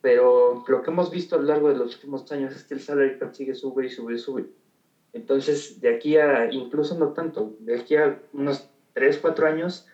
Pero 0.00 0.62
lo 0.68 0.80
que 0.80 0.92
hemos 0.92 1.10
visto 1.10 1.34
a 1.34 1.40
lo 1.40 1.46
largo 1.46 1.66
de 1.66 1.74
los 1.74 1.96
últimos 1.96 2.30
años 2.30 2.54
es 2.54 2.62
que 2.62 2.74
el 2.74 2.80
salary 2.80 3.18
cap 3.18 3.34
sigue 3.34 3.56
sube 3.56 3.86
y 3.86 3.90
sube 3.90 4.14
y 4.14 4.18
sube. 4.18 4.46
Entonces, 5.12 5.80
de 5.80 5.88
aquí 5.88 6.16
a, 6.16 6.46
incluso 6.52 6.94
no 6.94 7.08
tanto, 7.14 7.52
de 7.58 7.74
aquí 7.74 7.96
a 7.96 8.16
unos 8.32 8.70
3, 8.92 9.18
4 9.18 9.48
años, 9.48 9.88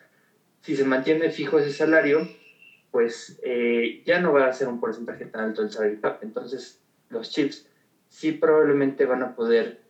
si 0.61 0.77
se 0.77 0.85
mantiene 0.85 1.31
fijo 1.31 1.59
ese 1.59 1.71
salario, 1.71 2.21
pues 2.91 3.41
eh, 3.43 4.03
ya 4.05 4.21
no 4.21 4.31
va 4.31 4.45
a 4.45 4.53
ser 4.53 4.69
un 4.69 4.79
porcentaje 4.79 5.25
tan 5.25 5.41
alto 5.41 5.63
el 5.63 5.71
salary 5.71 5.97
cap. 5.97 6.19
Entonces, 6.23 6.83
los 7.11 7.31
chips 7.31 7.67
sí 8.09 8.33
probablemente 8.33 9.05
van 9.05 9.23
a 9.23 9.35
poder 9.35 9.81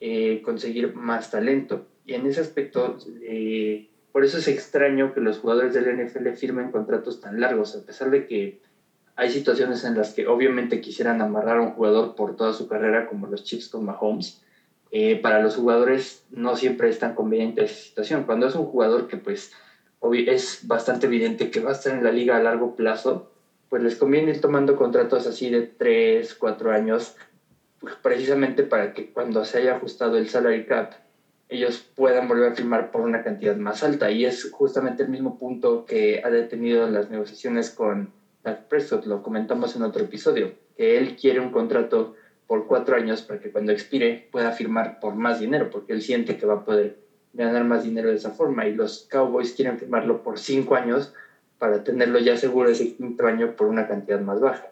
eh, 0.00 0.40
conseguir 0.42 0.94
más 0.94 1.30
talento. 1.30 1.86
Y 2.04 2.14
en 2.14 2.26
ese 2.26 2.40
aspecto, 2.40 2.98
eh, 3.22 3.88
por 4.12 4.24
eso 4.24 4.38
es 4.38 4.48
extraño 4.48 5.12
que 5.12 5.20
los 5.20 5.38
jugadores 5.38 5.74
del 5.74 5.88
NFL 5.88 6.28
firmen 6.30 6.70
contratos 6.70 7.20
tan 7.20 7.40
largos, 7.40 7.74
a 7.74 7.84
pesar 7.84 8.10
de 8.10 8.26
que 8.26 8.60
hay 9.16 9.30
situaciones 9.30 9.84
en 9.84 9.96
las 9.96 10.12
que 10.12 10.26
obviamente 10.26 10.80
quisieran 10.80 11.20
amarrar 11.20 11.58
a 11.58 11.62
un 11.62 11.70
jugador 11.70 12.14
por 12.14 12.36
toda 12.36 12.52
su 12.52 12.68
carrera, 12.68 13.06
como 13.06 13.26
los 13.26 13.44
Chiefs 13.44 13.68
con 13.68 13.84
Mahomes. 13.84 14.42
eh, 14.92 15.16
para 15.16 15.42
los 15.42 15.56
jugadores 15.56 16.24
no 16.30 16.54
siempre 16.54 16.88
es 16.88 16.98
tan 17.00 17.14
conveniente 17.14 17.64
esa 17.64 17.74
situación. 17.74 18.24
Cuando 18.24 18.46
es 18.46 18.54
un 18.54 18.66
jugador 18.66 19.08
que 19.08 19.16
pues 19.16 19.52
es 20.12 20.60
bastante 20.62 21.06
evidente 21.06 21.50
que 21.50 21.60
va 21.60 21.70
a 21.70 21.72
estar 21.72 21.92
en 21.92 22.04
la 22.04 22.12
liga 22.12 22.36
a 22.36 22.42
largo 22.42 22.76
plazo, 22.76 23.32
pues 23.68 23.82
les 23.82 23.96
conviene 23.96 24.32
ir 24.32 24.40
tomando 24.40 24.76
contratos 24.76 25.26
así 25.26 25.50
de 25.50 25.62
3, 25.62 26.34
4 26.34 26.70
años, 26.70 27.16
pues, 27.80 27.94
precisamente 28.02 28.62
para 28.62 28.92
que 28.92 29.12
cuando 29.12 29.44
se 29.44 29.58
haya 29.58 29.76
ajustado 29.76 30.16
el 30.16 30.28
salary 30.28 30.66
cap, 30.66 30.92
ellos 31.48 31.78
puedan 31.94 32.26
volver 32.26 32.52
a 32.52 32.54
firmar 32.54 32.90
por 32.90 33.02
una 33.02 33.22
cantidad 33.22 33.56
más 33.56 33.82
alta. 33.82 34.10
Y 34.10 34.24
es 34.24 34.50
justamente 34.50 35.04
el 35.04 35.08
mismo 35.08 35.38
punto 35.38 35.84
que 35.84 36.20
ha 36.24 36.30
detenido 36.30 36.88
las 36.88 37.10
negociaciones 37.10 37.70
con 37.70 38.12
Dak 38.42 38.64
Prescott, 38.68 39.06
lo 39.06 39.22
comentamos 39.22 39.76
en 39.76 39.82
otro 39.82 40.04
episodio, 40.04 40.52
que 40.76 40.98
él 40.98 41.16
quiere 41.16 41.40
un 41.40 41.50
contrato 41.50 42.14
por 42.46 42.66
cuatro 42.66 42.96
años 42.96 43.22
para 43.22 43.40
que 43.40 43.50
cuando 43.50 43.72
expire 43.72 44.28
pueda 44.30 44.52
firmar 44.52 45.00
por 45.00 45.14
más 45.14 45.40
dinero, 45.40 45.68
porque 45.70 45.92
él 45.92 46.02
siente 46.02 46.36
que 46.36 46.46
va 46.46 46.54
a 46.54 46.64
poder 46.64 46.98
ganar 47.32 47.64
más 47.64 47.84
dinero 47.84 48.08
de 48.08 48.16
esa 48.16 48.30
forma. 48.30 48.66
Y 48.66 48.74
los 48.74 49.06
Cowboys 49.10 49.52
quieren 49.52 49.78
firmarlo 49.78 50.22
por 50.22 50.38
cinco 50.38 50.76
años 50.76 51.12
para 51.58 51.84
tenerlo 51.84 52.18
ya 52.18 52.36
seguro 52.36 52.70
ese 52.70 52.94
quinto 52.94 53.26
año 53.26 53.56
por 53.56 53.68
una 53.68 53.86
cantidad 53.86 54.20
más 54.20 54.40
baja. 54.40 54.68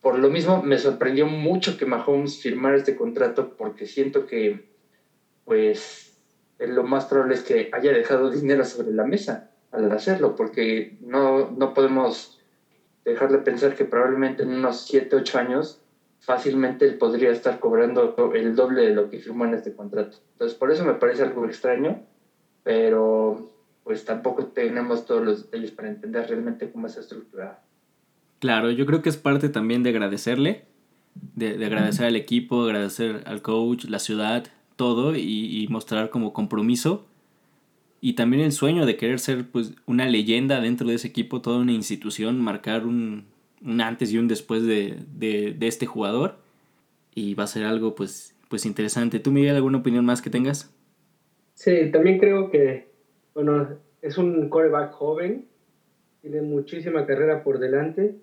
Por 0.00 0.18
lo 0.18 0.30
mismo, 0.30 0.62
me 0.62 0.78
sorprendió 0.78 1.26
mucho 1.26 1.76
que 1.76 1.86
Mahomes 1.86 2.40
firmara 2.40 2.76
este 2.76 2.96
contrato 2.96 3.56
porque 3.56 3.86
siento 3.86 4.26
que, 4.26 4.68
pues, 5.44 6.16
lo 6.58 6.84
más 6.84 7.06
probable 7.06 7.34
es 7.34 7.42
que 7.42 7.68
haya 7.72 7.92
dejado 7.92 8.30
dinero 8.40 8.64
sobre 8.64 8.92
la 8.92 9.04
mesa 9.04 9.50
al 9.70 9.90
hacerlo, 9.92 10.34
porque 10.34 10.96
no, 11.00 11.50
no 11.50 11.74
podemos 11.74 12.40
dejar 13.04 13.30
de 13.30 13.38
pensar 13.38 13.74
que 13.74 13.84
probablemente 13.84 14.42
en 14.42 14.50
unos 14.50 14.86
7, 14.86 15.16
8 15.16 15.38
años 15.38 15.82
fácilmente 16.20 16.84
él 16.84 16.98
podría 16.98 17.30
estar 17.30 17.58
cobrando 17.58 18.14
el 18.34 18.54
doble 18.54 18.82
de 18.82 18.94
lo 18.94 19.08
que 19.08 19.18
firmó 19.18 19.44
en 19.44 19.54
este 19.54 19.74
contrato. 19.74 20.18
Entonces, 20.32 20.56
por 20.56 20.70
eso 20.70 20.84
me 20.84 20.94
parece 20.94 21.22
algo 21.22 21.44
extraño, 21.44 22.02
pero 22.62 23.50
pues 23.88 24.04
tampoco 24.04 24.44
tenemos 24.48 25.06
todos 25.06 25.24
los 25.24 25.44
detalles 25.44 25.70
para 25.70 25.88
entender 25.88 26.28
realmente 26.28 26.70
cómo 26.70 26.88
es 26.88 26.98
estructurado. 26.98 27.56
Claro, 28.38 28.70
yo 28.70 28.84
creo 28.84 29.00
que 29.00 29.08
es 29.08 29.16
parte 29.16 29.48
también 29.48 29.82
de 29.82 29.88
agradecerle, 29.88 30.66
de, 31.14 31.64
agradecer 31.64 32.04
al 32.04 32.14
equipo, 32.14 32.64
agradecer 32.64 33.22
al 33.24 33.40
coach, 33.40 33.86
la 33.86 33.98
ciudad, 33.98 34.46
todo 34.76 35.16
y, 35.16 35.66
mostrar 35.70 36.10
como 36.10 36.34
compromiso 36.34 37.06
y 38.02 38.12
también 38.12 38.42
el 38.42 38.52
sueño 38.52 38.84
de 38.84 38.98
querer 38.98 39.20
ser 39.20 39.46
pues 39.46 39.72
una 39.86 40.06
leyenda 40.06 40.60
dentro 40.60 40.86
de 40.86 40.96
ese 40.96 41.08
equipo, 41.08 41.40
toda 41.40 41.56
una 41.56 41.72
institución, 41.72 42.42
marcar 42.42 42.84
un, 42.84 43.24
un 43.64 43.80
antes 43.80 44.12
y 44.12 44.18
un 44.18 44.28
después 44.28 44.66
de, 44.66 44.98
de, 45.16 45.54
de, 45.58 45.66
este 45.66 45.86
jugador 45.86 46.36
y 47.14 47.32
va 47.32 47.44
a 47.44 47.46
ser 47.46 47.64
algo 47.64 47.94
pues, 47.94 48.36
pues 48.50 48.66
interesante. 48.66 49.18
¿Tú 49.18 49.30
Miguel 49.32 49.56
alguna 49.56 49.78
opinión 49.78 50.04
más 50.04 50.20
que 50.20 50.28
tengas? 50.28 50.70
Sí, 51.54 51.90
también 51.90 52.18
creo 52.18 52.50
que, 52.50 52.87
bueno, 53.34 53.68
es 54.02 54.18
un 54.18 54.48
coreback 54.48 54.92
joven, 54.92 55.46
tiene 56.20 56.42
muchísima 56.42 57.06
carrera 57.06 57.42
por 57.42 57.58
delante 57.58 58.16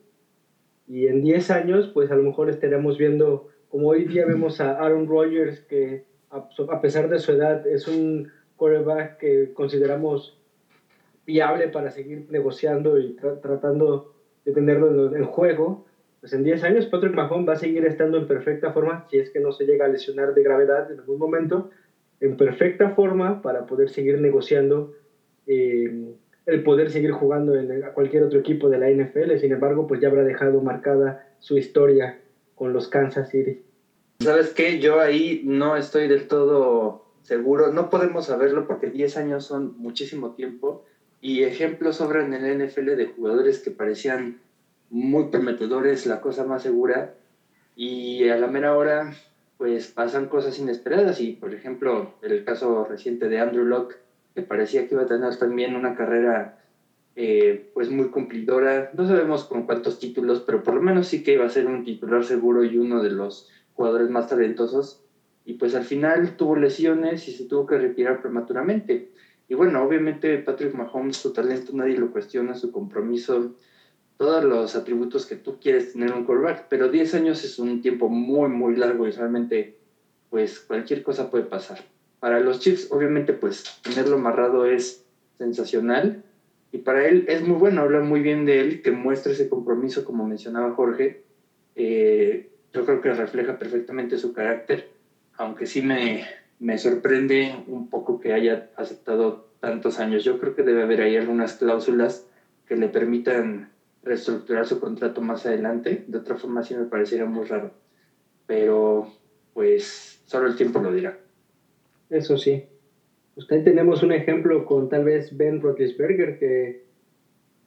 y 0.88 1.08
en 1.08 1.24
10 1.24 1.52
años 1.52 1.92
pues 1.94 2.12
a 2.12 2.16
lo 2.16 2.24
mejor 2.24 2.50
estaremos 2.50 2.98
viendo, 2.98 3.50
como 3.70 3.90
hoy 3.90 4.06
día 4.06 4.26
vemos 4.26 4.62
a 4.62 4.78
Aaron 4.80 5.08
Rodgers 5.08 5.62
que 5.62 6.04
a, 6.30 6.82
pesar 6.82 7.10
de 7.10 7.20
su 7.20 7.32
edad 7.32 7.66
es 7.66 7.88
un 7.88 8.32
coreback 8.58 9.18
que 9.18 9.54
consideramos 9.54 10.38
viable 11.26 11.70
para 11.70 11.92
seguir 11.92 12.28
negociando 12.30 13.00
y 13.00 13.16
tratando 13.42 14.14
de 14.44 14.52
tenerlo 14.52 15.08
en, 15.08 15.16
el 15.16 15.26
juego, 15.26 15.86
pues 16.20 16.34
en 16.34 16.44
10 16.44 16.64
años 16.64 16.86
Patrick 16.88 17.16
Mahomes 17.16 17.50
va 17.50 17.54
a 17.54 17.58
seguir 17.58 17.86
estando 17.86 18.18
en 18.18 18.28
perfecta 18.28 18.72
forma, 18.72 19.08
si 19.10 19.18
es 19.18 19.32
que 19.32 19.40
no 19.40 19.52
se 19.52 19.66
llega 19.66 19.86
a 19.86 19.90
lesionar 19.90 20.34
de 20.34 20.44
gravedad 20.44 20.92
en 20.92 21.00
algún 21.00 21.18
momento, 21.18 21.72
en 22.26 22.38
perfecta 22.38 22.90
forma 22.90 23.42
para 23.42 23.66
poder 23.66 23.90
seguir 23.90 24.20
negociando, 24.20 24.94
eh, 25.48 26.14
el 26.46 26.64
poder 26.64 26.92
seguir 26.92 27.12
jugando 27.12 27.56
en 27.56 27.82
cualquier 27.94 28.24
otro 28.24 28.40
equipo 28.40 28.70
de 28.70 28.78
la 28.78 28.90
NFL. 28.90 29.38
Sin 29.38 29.52
embargo, 29.52 29.88
pues 29.88 30.00
ya 30.00 30.10
habrá 30.10 30.24
dejado 30.24 30.62
marcada 30.62 31.28
su 31.40 31.58
historia 31.58 32.20
con 32.56 32.74
los 32.74 32.88
Kansas 32.88 33.30
City. 33.30 33.62
¿Sabes 34.20 34.54
qué? 34.54 34.80
Yo 34.80 35.00
ahí 35.00 35.42
no 35.44 35.76
estoy 35.76 36.08
del 36.08 36.28
todo 36.28 37.06
seguro. 37.22 37.72
No 37.72 37.90
podemos 37.90 38.28
saberlo 38.28 38.68
porque 38.68 38.90
10 38.90 39.18
años 39.18 39.46
son 39.46 39.76
muchísimo 39.78 40.32
tiempo 40.32 40.86
y 41.22 41.44
ejemplos 41.44 41.98
sobran 41.98 42.34
en 42.34 42.44
la 42.44 42.66
NFL 42.66 42.96
de 42.96 43.08
jugadores 43.08 43.60
que 43.60 43.72
parecían 43.72 44.40
muy 44.90 45.26
prometedores, 45.26 46.06
la 46.06 46.22
cosa 46.22 46.46
más 46.46 46.62
segura, 46.62 47.16
y 47.76 48.30
a 48.30 48.38
la 48.38 48.48
mera 48.48 48.78
hora 48.78 49.12
pues 49.58 49.88
pasan 49.88 50.28
cosas 50.28 50.58
inesperadas 50.60 51.20
y 51.20 51.32
por 51.32 51.54
ejemplo 51.54 52.12
el 52.22 52.44
caso 52.44 52.84
reciente 52.84 53.28
de 53.28 53.40
Andrew 53.40 53.66
Locke 53.66 53.98
que 54.34 54.42
parecía 54.42 54.86
que 54.86 54.96
iba 54.96 55.04
a 55.04 55.08
tener 55.08 55.36
también 55.38 55.76
una 55.76 55.96
carrera 55.96 56.58
eh, 57.18 57.72
pues 57.74 57.90
muy 57.90 58.10
cumplidora, 58.10 58.90
no 58.92 59.08
sabemos 59.08 59.46
con 59.46 59.64
cuántos 59.64 59.98
títulos, 59.98 60.42
pero 60.42 60.62
por 60.62 60.74
lo 60.74 60.82
menos 60.82 61.08
sí 61.08 61.24
que 61.24 61.32
iba 61.34 61.46
a 61.46 61.50
ser 61.50 61.66
un 61.66 61.82
titular 61.82 62.26
seguro 62.26 62.66
y 62.66 62.78
uno 62.78 63.02
de 63.02 63.12
los 63.12 63.48
jugadores 63.74 64.10
más 64.10 64.28
talentosos 64.28 65.00
y 65.46 65.54
pues 65.54 65.76
al 65.76 65.84
final 65.84 66.36
tuvo 66.36 66.58
lesiones 66.58 67.28
y 67.30 67.32
se 67.32 67.46
tuvo 67.46 67.66
que 67.66 67.78
retirar 67.78 68.20
prematuramente. 68.20 69.08
Y 69.48 69.54
bueno, 69.54 69.82
obviamente 69.82 70.40
Patrick 70.40 70.74
Mahomes, 70.74 71.16
su 71.16 71.32
talento 71.32 71.72
nadie 71.72 71.96
lo 71.96 72.10
cuestiona, 72.10 72.56
su 72.56 72.70
compromiso, 72.70 73.54
todos 74.18 74.44
los 74.44 74.76
atributos 74.76 75.26
que 75.26 75.36
tú 75.36 75.60
quieres 75.60 75.94
tener 75.94 76.14
un 76.14 76.24
quarterback, 76.24 76.68
pero 76.70 76.88
10 76.88 77.14
años 77.16 77.44
es 77.44 77.60
un 77.60 77.82
tiempo 77.82 78.08
muy, 78.10 78.50
muy 78.50 78.76
largo 78.76 79.08
y 79.08 79.12
realmente, 79.12 79.74
pues 80.30 80.60
cualquier 80.60 81.04
cosa 81.04 81.30
puede 81.30 81.44
pasar. 81.44 81.80
Para 82.20 82.40
los 82.40 82.60
Chiefs, 82.60 82.88
obviamente, 82.92 83.34
pues 83.34 83.64
tenerlo 83.82 84.16
amarrado 84.16 84.66
es 84.66 85.04
sensacional 85.38 86.24
y 86.72 86.80
para 86.80 87.06
él 87.06 87.26
es 87.28 87.42
muy 87.42 87.58
bueno, 87.58 87.82
hablar 87.82 88.04
muy 88.04 88.22
bien 88.22 88.46
de 88.46 88.60
él, 88.60 88.82
que 88.82 88.92
muestra 88.92 89.32
ese 89.32 89.48
compromiso, 89.48 90.04
como 90.04 90.26
mencionaba 90.26 90.72
Jorge. 90.72 91.18
Eh, 91.76 92.48
yo 92.74 92.86
creo 92.86 93.02
que 93.02 93.14
refleja 93.14 93.58
perfectamente 93.58 94.18
su 94.18 94.34
carácter, 94.34 94.86
aunque 95.38 95.66
sí 95.66 95.82
me, 95.82 96.26
me 96.60 96.78
sorprende 96.78 97.64
un 97.68 97.90
poco 97.90 98.20
que 98.20 98.34
haya 98.34 98.68
aceptado 98.76 99.46
tantos 99.60 100.00
años. 100.00 100.24
Yo 100.24 100.38
creo 100.38 100.54
que 100.54 100.64
debe 100.64 100.84
haber 100.84 101.02
ahí 101.02 101.16
algunas 101.16 101.54
cláusulas 101.54 102.26
que 102.66 102.76
le 102.76 102.90
permitan 102.90 103.70
reestructurar 104.06 104.66
su 104.66 104.80
contrato 104.80 105.22
más 105.22 105.46
adelante. 105.46 106.06
De 106.08 106.20
otra 106.20 106.36
forma 106.36 106.64
sí 106.64 106.76
me 106.76 106.86
pareciera 106.86 107.26
muy 107.26 107.46
raro. 107.46 107.72
Pero 108.46 109.12
pues 109.54 110.22
solo 110.26 110.48
el 110.48 110.56
tiempo 110.56 110.80
lo 110.80 110.94
dirá. 110.94 111.18
Eso 112.10 112.38
sí. 112.38 112.64
Usted 113.36 113.64
tenemos 113.64 114.04
un 114.04 114.14
ejemplo 114.14 114.66
con 114.66 114.88
tal 114.88 115.04
vez 115.04 115.36
Ben 115.36 115.60
Roethlisberger 115.60 116.40
que 116.40 116.86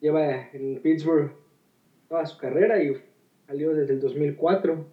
lleva 0.00 0.49
en 0.52 0.80
Pittsburgh 0.80 1.33
toda 2.09 2.25
su 2.25 2.38
carrera 2.38 2.83
y 2.83 2.97
salió 3.47 3.75
desde 3.75 3.95
el 3.95 4.00
2004. 4.00 4.87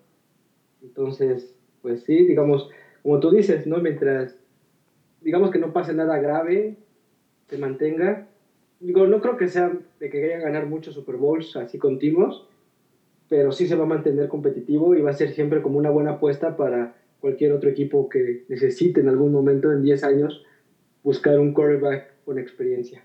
Entonces, 0.82 1.56
pues 1.82 2.04
sí, 2.04 2.26
digamos, 2.26 2.70
como 3.04 3.20
tú 3.20 3.32
dices, 3.32 3.68
¿no? 3.68 3.78
Mientras, 3.78 4.38
digamos 5.22 5.52
que 5.52 5.60
no 5.60 5.72
pase 5.72 5.94
nada 5.94 6.18
grave, 6.18 6.78
se 7.48 7.58
mantenga. 7.58 8.28
Digo, 8.80 9.08
no 9.08 9.22
creo 9.22 9.38
que 9.38 9.48
sea 9.48 9.72
de 10.00 10.10
que 10.10 10.22
vaya 10.22 10.38
a 10.38 10.42
ganar 10.42 10.66
muchos 10.66 10.94
Super 10.94 11.16
Bowls 11.16 11.56
así 11.56 11.78
continuos, 11.78 12.48
pero 13.30 13.52
sí 13.52 13.68
se 13.68 13.76
va 13.76 13.84
a 13.84 13.88
mantener 13.88 14.28
competitivo 14.28 14.96
y 14.96 15.02
va 15.02 15.12
a 15.12 15.14
ser 15.14 15.34
siempre 15.34 15.62
como 15.62 15.78
una 15.78 15.90
buena 15.90 16.12
apuesta 16.12 16.58
para 16.58 16.96
cualquier 17.20 17.54
otro 17.54 17.70
equipo 17.70 18.10
que 18.10 18.46
necesite 18.50 19.00
en 19.00 19.10
algún 19.10 19.32
momento 19.32 19.72
en 19.72 19.82
10 19.82 20.04
años 20.04 20.44
buscar 21.04 21.40
un 21.40 21.54
quarterback 21.54 22.12
con 22.26 22.38
experiencia. 22.38 23.04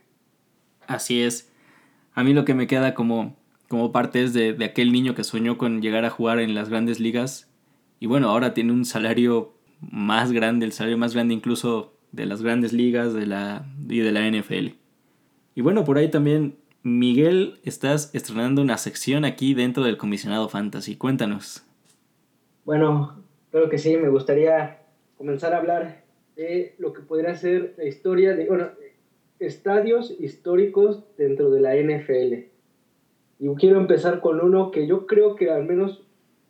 Así 0.87 1.23
es. 1.23 1.51
A 2.13 2.25
mí 2.25 2.35
lo 2.35 2.45
que 2.45 2.55
me 2.55 2.67
queda 2.67 2.95
como, 2.95 3.37
como 3.69 3.93
parte 3.93 4.23
es 4.23 4.35
de, 4.35 4.53
de 4.53 4.65
aquel 4.65 4.93
niño 4.93 5.15
que 5.15 5.25
soñó 5.25 5.57
con 5.57 5.81
llegar 5.81 6.05
a 6.05 6.11
jugar 6.11 6.41
en 6.41 6.55
las 6.55 6.69
grandes 6.69 7.01
ligas 7.01 7.51
y 8.01 8.07
bueno, 8.07 8.31
ahora 8.31 8.55
tiene 8.55 8.73
un 8.73 8.85
salario 8.85 9.53
más 9.81 10.33
grande, 10.33 10.67
el 10.67 10.73
salario 10.73 10.99
más 10.99 11.15
grande 11.15 11.35
incluso 11.35 11.95
de 12.13 12.27
las 12.27 12.43
grandes 12.43 12.73
ligas 12.73 13.15
de 13.15 13.27
la, 13.27 13.67
y 13.89 14.01
de 14.01 14.11
la 14.11 14.29
NFL. 14.29 14.80
Y 15.61 15.63
bueno, 15.63 15.85
por 15.85 15.99
ahí 15.99 16.09
también, 16.09 16.57
Miguel, 16.83 17.61
estás 17.65 18.15
estrenando 18.15 18.63
una 18.63 18.79
sección 18.79 19.27
aquí 19.27 19.53
dentro 19.53 19.85
del 19.85 19.99
comisionado 19.99 20.49
Fantasy. 20.49 20.97
Cuéntanos. 20.97 21.67
Bueno, 22.65 23.23
creo 23.51 23.69
que 23.69 23.77
sí, 23.77 23.95
me 23.99 24.09
gustaría 24.09 24.79
comenzar 25.19 25.53
a 25.53 25.59
hablar 25.59 26.05
de 26.35 26.75
lo 26.79 26.95
que 26.95 27.03
podría 27.03 27.35
ser 27.35 27.75
la 27.77 27.85
historia 27.85 28.35
de, 28.35 28.47
bueno, 28.47 28.69
estadios 29.39 30.17
históricos 30.19 31.05
dentro 31.19 31.51
de 31.51 31.61
la 31.61 31.77
NFL. 31.77 32.47
Y 33.39 33.55
quiero 33.57 33.79
empezar 33.79 34.23
con 34.23 34.41
uno 34.41 34.71
que 34.71 34.87
yo 34.87 35.07
creo 35.07 35.37
que 35.37 35.51
al 35.51 35.67
menos 35.67 36.03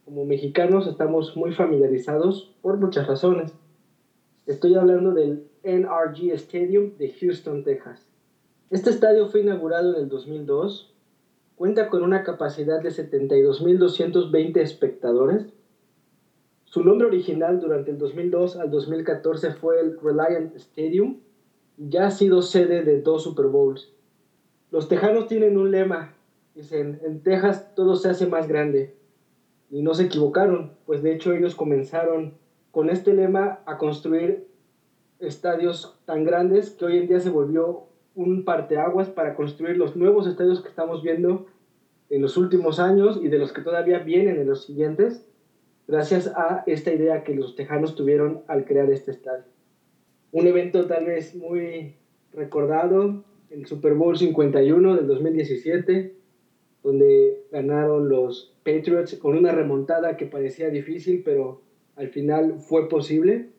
como 0.04 0.24
mexicanos 0.24 0.86
estamos 0.86 1.36
muy 1.36 1.52
familiarizados 1.52 2.54
por 2.62 2.78
muchas 2.78 3.08
razones. 3.08 3.52
Estoy 4.46 4.76
hablando 4.76 5.12
del 5.14 5.48
NRG 5.64 6.30
Stadium 6.34 6.96
de 6.96 7.12
Houston, 7.20 7.64
Texas. 7.64 8.09
Este 8.70 8.90
estadio 8.90 9.26
fue 9.26 9.40
inaugurado 9.40 9.96
en 9.96 10.02
el 10.02 10.08
2002, 10.08 10.94
cuenta 11.56 11.88
con 11.88 12.04
una 12.04 12.22
capacidad 12.22 12.80
de 12.80 12.90
72.220 12.90 14.58
espectadores, 14.58 15.46
Su 16.66 16.84
nombre 16.84 17.08
original 17.08 17.58
durante 17.58 17.90
el 17.90 17.98
2002 17.98 18.56
al 18.56 18.70
2014 18.70 19.54
fue 19.54 19.80
el 19.80 19.98
Reliant 20.00 20.54
Stadium 20.54 21.18
ya 21.78 22.06
ha 22.06 22.10
sido 22.12 22.42
sede 22.42 22.84
de 22.84 23.00
dos 23.00 23.24
Super 23.24 23.46
Bowls. 23.46 23.92
Los 24.70 24.86
tejanos 24.86 25.26
tienen 25.26 25.58
un 25.58 25.72
lema, 25.72 26.14
dicen, 26.54 27.00
en 27.02 27.24
Texas 27.24 27.74
todo 27.74 27.96
se 27.96 28.10
hace 28.10 28.28
más 28.28 28.46
grande. 28.46 28.94
Y 29.68 29.82
no 29.82 29.94
se 29.94 30.04
equivocaron, 30.04 30.74
pues 30.86 31.02
de 31.02 31.12
hecho 31.12 31.32
ellos 31.32 31.56
comenzaron 31.56 32.34
con 32.70 32.88
este 32.88 33.14
lema 33.14 33.62
a 33.66 33.78
construir 33.78 34.46
estadios 35.18 35.98
tan 36.04 36.22
grandes 36.22 36.70
que 36.70 36.84
hoy 36.84 36.98
en 36.98 37.08
día 37.08 37.18
se 37.18 37.30
volvió 37.30 37.89
un 38.14 38.44
parteaguas 38.44 39.08
para 39.08 39.34
construir 39.34 39.76
los 39.76 39.96
nuevos 39.96 40.26
estadios 40.26 40.62
que 40.62 40.68
estamos 40.68 41.02
viendo 41.02 41.46
en 42.10 42.22
los 42.22 42.36
últimos 42.36 42.80
años 42.80 43.20
y 43.22 43.28
de 43.28 43.38
los 43.38 43.52
que 43.52 43.62
todavía 43.62 44.00
vienen 44.00 44.36
en 44.36 44.48
los 44.48 44.64
siguientes, 44.64 45.26
gracias 45.86 46.26
a 46.28 46.64
esta 46.66 46.92
idea 46.92 47.22
que 47.22 47.34
los 47.34 47.54
tejanos 47.54 47.94
tuvieron 47.94 48.42
al 48.48 48.64
crear 48.64 48.90
este 48.90 49.12
estadio. 49.12 49.44
Un 50.32 50.46
evento 50.46 50.86
tal 50.86 51.06
vez 51.06 51.34
muy 51.34 51.94
recordado, 52.32 53.24
el 53.50 53.66
Super 53.66 53.94
Bowl 53.94 54.16
51 54.16 54.96
del 54.96 55.06
2017, 55.06 56.14
donde 56.82 57.44
ganaron 57.50 58.08
los 58.08 58.54
Patriots 58.64 59.16
con 59.16 59.36
una 59.36 59.52
remontada 59.52 60.16
que 60.16 60.26
parecía 60.26 60.70
difícil, 60.70 61.22
pero 61.24 61.62
al 61.96 62.08
final 62.08 62.60
fue 62.60 62.88
posible. 62.88 63.50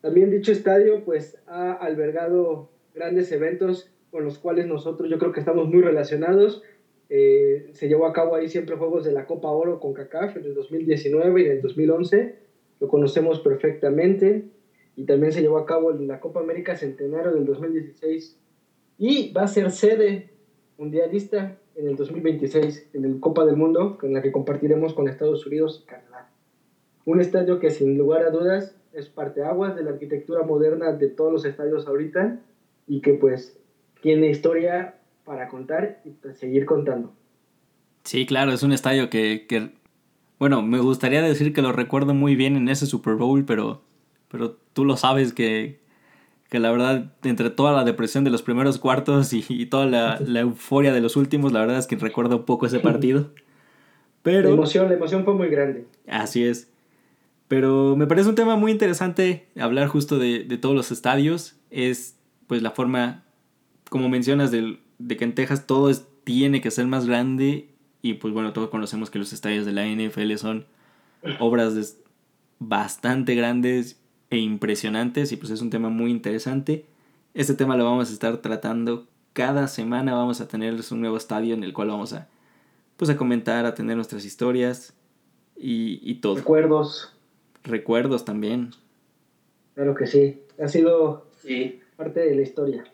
También 0.00 0.30
dicho 0.30 0.52
estadio 0.52 1.04
pues 1.04 1.38
ha 1.46 1.72
albergado 1.72 2.70
grandes 2.94 3.30
eventos 3.32 3.90
con 4.10 4.24
los 4.24 4.38
cuales 4.38 4.66
nosotros 4.66 5.10
yo 5.10 5.18
creo 5.18 5.32
que 5.32 5.40
estamos 5.40 5.68
muy 5.68 5.82
relacionados. 5.82 6.62
Eh, 7.10 7.70
se 7.72 7.88
llevó 7.88 8.06
a 8.06 8.12
cabo 8.12 8.34
ahí 8.34 8.48
siempre 8.48 8.76
juegos 8.76 9.04
de 9.04 9.12
la 9.12 9.26
Copa 9.26 9.50
Oro 9.50 9.80
con 9.80 9.94
CACAF 9.94 10.36
en 10.36 10.44
el 10.44 10.54
2019 10.54 11.42
y 11.42 11.44
en 11.46 11.52
el 11.52 11.62
2011. 11.62 12.36
Lo 12.80 12.88
conocemos 12.88 13.40
perfectamente. 13.40 14.44
Y 14.96 15.04
también 15.04 15.32
se 15.32 15.42
llevó 15.42 15.58
a 15.58 15.66
cabo 15.66 15.92
la 15.92 16.18
Copa 16.18 16.40
América 16.40 16.74
Centenario 16.74 17.32
del 17.32 17.44
2016. 17.44 18.36
Y 18.98 19.32
va 19.32 19.42
a 19.42 19.48
ser 19.48 19.70
sede 19.70 20.30
mundialista 20.76 21.56
en 21.76 21.86
el 21.86 21.96
2026 21.96 22.90
en 22.94 23.04
el 23.04 23.20
Copa 23.20 23.44
del 23.46 23.56
Mundo, 23.56 23.96
con 23.98 24.12
la 24.12 24.20
que 24.20 24.32
compartiremos 24.32 24.94
con 24.94 25.08
Estados 25.08 25.46
Unidos 25.46 25.82
y 25.84 25.86
Canadá. 25.88 26.30
Un 27.04 27.20
estadio 27.20 27.60
que 27.60 27.70
sin 27.70 27.96
lugar 27.96 28.22
a 28.22 28.30
dudas 28.30 28.76
es 28.92 29.08
parte 29.08 29.44
aguas 29.44 29.76
de 29.76 29.84
la 29.84 29.90
arquitectura 29.90 30.42
moderna 30.42 30.92
de 30.92 31.08
todos 31.08 31.32
los 31.32 31.44
estadios 31.44 31.86
ahorita 31.86 32.40
y 32.88 33.00
que 33.00 33.14
pues 33.14 33.56
tiene 34.00 34.30
historia 34.30 34.98
para 35.24 35.48
contar 35.48 36.00
y 36.04 36.10
pues, 36.10 36.38
seguir 36.38 36.64
contando. 36.64 37.12
Sí, 38.04 38.26
claro, 38.26 38.52
es 38.52 38.62
un 38.62 38.72
estadio 38.72 39.10
que, 39.10 39.46
que, 39.46 39.72
bueno, 40.38 40.62
me 40.62 40.78
gustaría 40.78 41.20
decir 41.20 41.52
que 41.52 41.62
lo 41.62 41.72
recuerdo 41.72 42.14
muy 42.14 42.34
bien 42.34 42.56
en 42.56 42.68
ese 42.68 42.86
Super 42.86 43.14
Bowl, 43.14 43.44
pero, 43.44 43.82
pero 44.28 44.56
tú 44.72 44.84
lo 44.84 44.96
sabes 44.96 45.34
que, 45.34 45.80
que 46.48 46.58
la 46.58 46.70
verdad, 46.70 47.12
entre 47.22 47.50
toda 47.50 47.72
la 47.72 47.84
depresión 47.84 48.24
de 48.24 48.30
los 48.30 48.42
primeros 48.42 48.78
cuartos 48.78 49.32
y, 49.32 49.66
toda 49.66 49.86
la, 49.86 50.18
la, 50.26 50.40
euforia 50.40 50.92
de 50.92 51.02
los 51.02 51.16
últimos, 51.16 51.52
la 51.52 51.60
verdad 51.60 51.78
es 51.78 51.86
que 51.86 51.96
recuerdo 51.96 52.38
un 52.38 52.44
poco 52.44 52.66
ese 52.66 52.80
partido. 52.80 53.30
Pero, 54.22 54.48
la 54.48 54.54
emoción, 54.54 54.88
la 54.88 54.94
emoción 54.94 55.24
fue 55.24 55.34
muy 55.34 55.48
grande. 55.48 55.84
Así 56.06 56.44
es. 56.44 56.70
Pero 57.46 57.96
me 57.96 58.06
parece 58.06 58.28
un 58.28 58.34
tema 58.34 58.56
muy 58.56 58.72
interesante 58.72 59.46
hablar 59.58 59.88
justo 59.88 60.18
de, 60.18 60.44
de 60.44 60.58
todos 60.58 60.74
los 60.74 60.90
estadios. 60.90 61.58
Es 61.70 62.17
pues 62.48 62.62
la 62.62 62.72
forma, 62.72 63.22
como 63.88 64.08
mencionas, 64.08 64.50
de, 64.50 64.80
de 64.98 65.16
que 65.16 65.24
en 65.24 65.34
Texas 65.34 65.66
todo 65.66 65.90
es, 65.90 66.08
tiene 66.24 66.60
que 66.60 66.72
ser 66.72 66.86
más 66.86 67.06
grande 67.06 67.68
y 68.02 68.14
pues 68.14 68.34
bueno, 68.34 68.52
todos 68.52 68.70
conocemos 68.70 69.10
que 69.10 69.18
los 69.18 69.32
estadios 69.32 69.66
de 69.66 69.72
la 69.72 69.86
NFL 69.86 70.34
son 70.36 70.66
obras 71.38 71.96
bastante 72.58 73.34
grandes 73.34 74.00
e 74.30 74.38
impresionantes 74.38 75.30
y 75.30 75.36
pues 75.36 75.52
es 75.52 75.60
un 75.60 75.70
tema 75.70 75.90
muy 75.90 76.10
interesante. 76.10 76.86
Este 77.34 77.54
tema 77.54 77.76
lo 77.76 77.84
vamos 77.84 78.10
a 78.10 78.12
estar 78.12 78.38
tratando 78.38 79.06
cada 79.32 79.68
semana, 79.68 80.14
vamos 80.14 80.40
a 80.40 80.48
tener 80.48 80.74
un 80.90 81.00
nuevo 81.00 81.16
estadio 81.16 81.54
en 81.54 81.62
el 81.62 81.72
cual 81.72 81.88
vamos 81.88 82.12
a 82.12 82.28
pues 82.96 83.10
a 83.10 83.16
comentar, 83.16 83.64
a 83.64 83.74
tener 83.74 83.94
nuestras 83.94 84.24
historias 84.24 84.92
y, 85.56 86.00
y 86.02 86.16
todo. 86.16 86.36
Recuerdos. 86.36 87.14
Recuerdos 87.62 88.24
también. 88.24 88.70
Claro 89.74 89.94
que 89.94 90.06
sí. 90.08 90.42
Ha 90.60 90.66
sido 90.66 91.28
sí 91.42 91.80
parte 91.98 92.20
de 92.20 92.34
la 92.36 92.42
historia. 92.42 92.84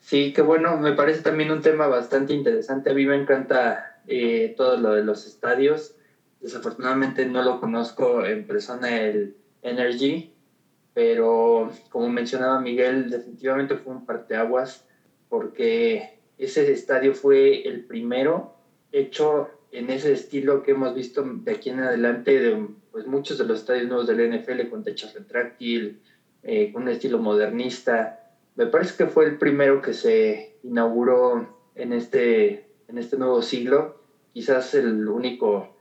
Sí, 0.00 0.32
qué 0.32 0.40
bueno, 0.40 0.78
me 0.78 0.94
parece 0.94 1.20
también 1.20 1.50
un 1.50 1.60
tema 1.60 1.86
bastante 1.88 2.32
interesante. 2.32 2.90
A 2.90 2.94
mí 2.94 3.04
me 3.04 3.16
encanta 3.16 4.00
eh, 4.06 4.54
todo 4.56 4.78
lo 4.78 4.94
de 4.94 5.04
los 5.04 5.26
estadios. 5.26 5.94
Desafortunadamente 6.40 7.26
no 7.26 7.42
lo 7.42 7.60
conozco 7.60 8.24
en 8.24 8.46
persona 8.46 9.02
el 9.02 9.36
Energy, 9.60 10.32
pero 10.94 11.70
como 11.90 12.08
mencionaba 12.08 12.60
Miguel, 12.60 13.10
definitivamente 13.10 13.76
fue 13.76 13.92
un 13.92 14.06
parteaguas 14.06 14.86
porque 15.28 16.18
ese 16.38 16.72
estadio 16.72 17.14
fue 17.14 17.68
el 17.68 17.84
primero 17.84 18.56
hecho 18.90 19.50
en 19.70 19.90
ese 19.90 20.12
estilo 20.12 20.62
que 20.62 20.70
hemos 20.70 20.94
visto 20.94 21.22
de 21.24 21.52
aquí 21.52 21.70
en 21.70 21.80
adelante 21.80 22.40
de 22.40 22.68
pues, 22.90 23.06
muchos 23.06 23.36
de 23.36 23.44
los 23.44 23.60
estadios 23.60 23.88
nuevos 23.88 24.06
del 24.06 24.30
NFL 24.30 24.68
con 24.70 24.82
techos 24.82 25.12
retráctil, 25.12 26.00
eh, 26.44 26.72
un 26.74 26.88
estilo 26.88 27.18
modernista. 27.18 28.20
Me 28.54 28.66
parece 28.66 28.96
que 28.96 29.10
fue 29.10 29.24
el 29.24 29.38
primero 29.38 29.80
que 29.80 29.94
se 29.94 30.58
inauguró 30.62 31.58
en 31.74 31.92
este, 31.92 32.68
en 32.86 32.98
este 32.98 33.16
nuevo 33.16 33.42
siglo. 33.42 34.00
Quizás 34.32 34.74
el 34.74 35.08
único 35.08 35.74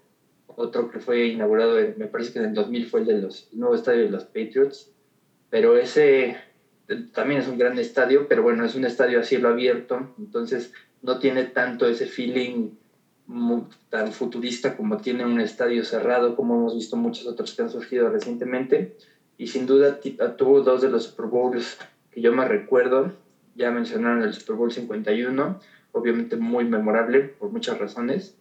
otro 0.47 0.89
que 0.89 0.99
fue 0.99 1.27
inaugurado, 1.27 1.75
me 1.97 2.07
parece 2.07 2.33
que 2.33 2.39
en 2.39 2.45
el 2.45 2.53
2000 2.53 2.85
fue 2.85 3.01
el 3.01 3.05
de 3.07 3.21
los 3.21 3.49
el 3.51 3.59
nuevo 3.59 3.75
estadio 3.75 4.03
de 4.03 4.09
los 4.09 4.23
Patriots. 4.23 4.91
Pero 5.49 5.77
ese 5.77 6.37
también 7.13 7.41
es 7.41 7.47
un 7.47 7.57
gran 7.57 7.77
estadio, 7.77 8.27
pero 8.27 8.43
bueno, 8.43 8.65
es 8.65 8.75
un 8.75 8.85
estadio 8.85 9.19
a 9.19 9.23
cielo 9.23 9.49
abierto, 9.49 10.13
entonces 10.17 10.73
no 11.01 11.19
tiene 11.19 11.43
tanto 11.45 11.87
ese 11.87 12.05
feeling 12.05 12.71
tan 13.89 14.11
futurista 14.11 14.75
como 14.75 14.97
tiene 14.97 15.25
un 15.25 15.39
estadio 15.39 15.83
cerrado, 15.85 16.35
como 16.35 16.55
hemos 16.55 16.75
visto 16.75 16.97
muchos 16.97 17.25
otros 17.25 17.53
que 17.53 17.61
han 17.61 17.69
surgido 17.69 18.09
recientemente 18.09 18.97
y 19.37 19.47
sin 19.47 19.65
duda 19.65 19.99
tuvo 20.37 20.61
dos 20.61 20.81
de 20.81 20.89
los 20.89 21.03
Super 21.03 21.25
Bowls 21.27 21.77
que 22.11 22.21
yo 22.21 22.31
me 22.33 22.45
recuerdo. 22.45 23.11
Ya 23.55 23.71
mencionaron 23.71 24.23
el 24.23 24.33
Super 24.33 24.55
Bowl 24.55 24.71
51, 24.71 25.59
obviamente 25.91 26.37
muy 26.37 26.65
memorable 26.65 27.19
por 27.21 27.49
muchas 27.49 27.77
razones. 27.79 28.35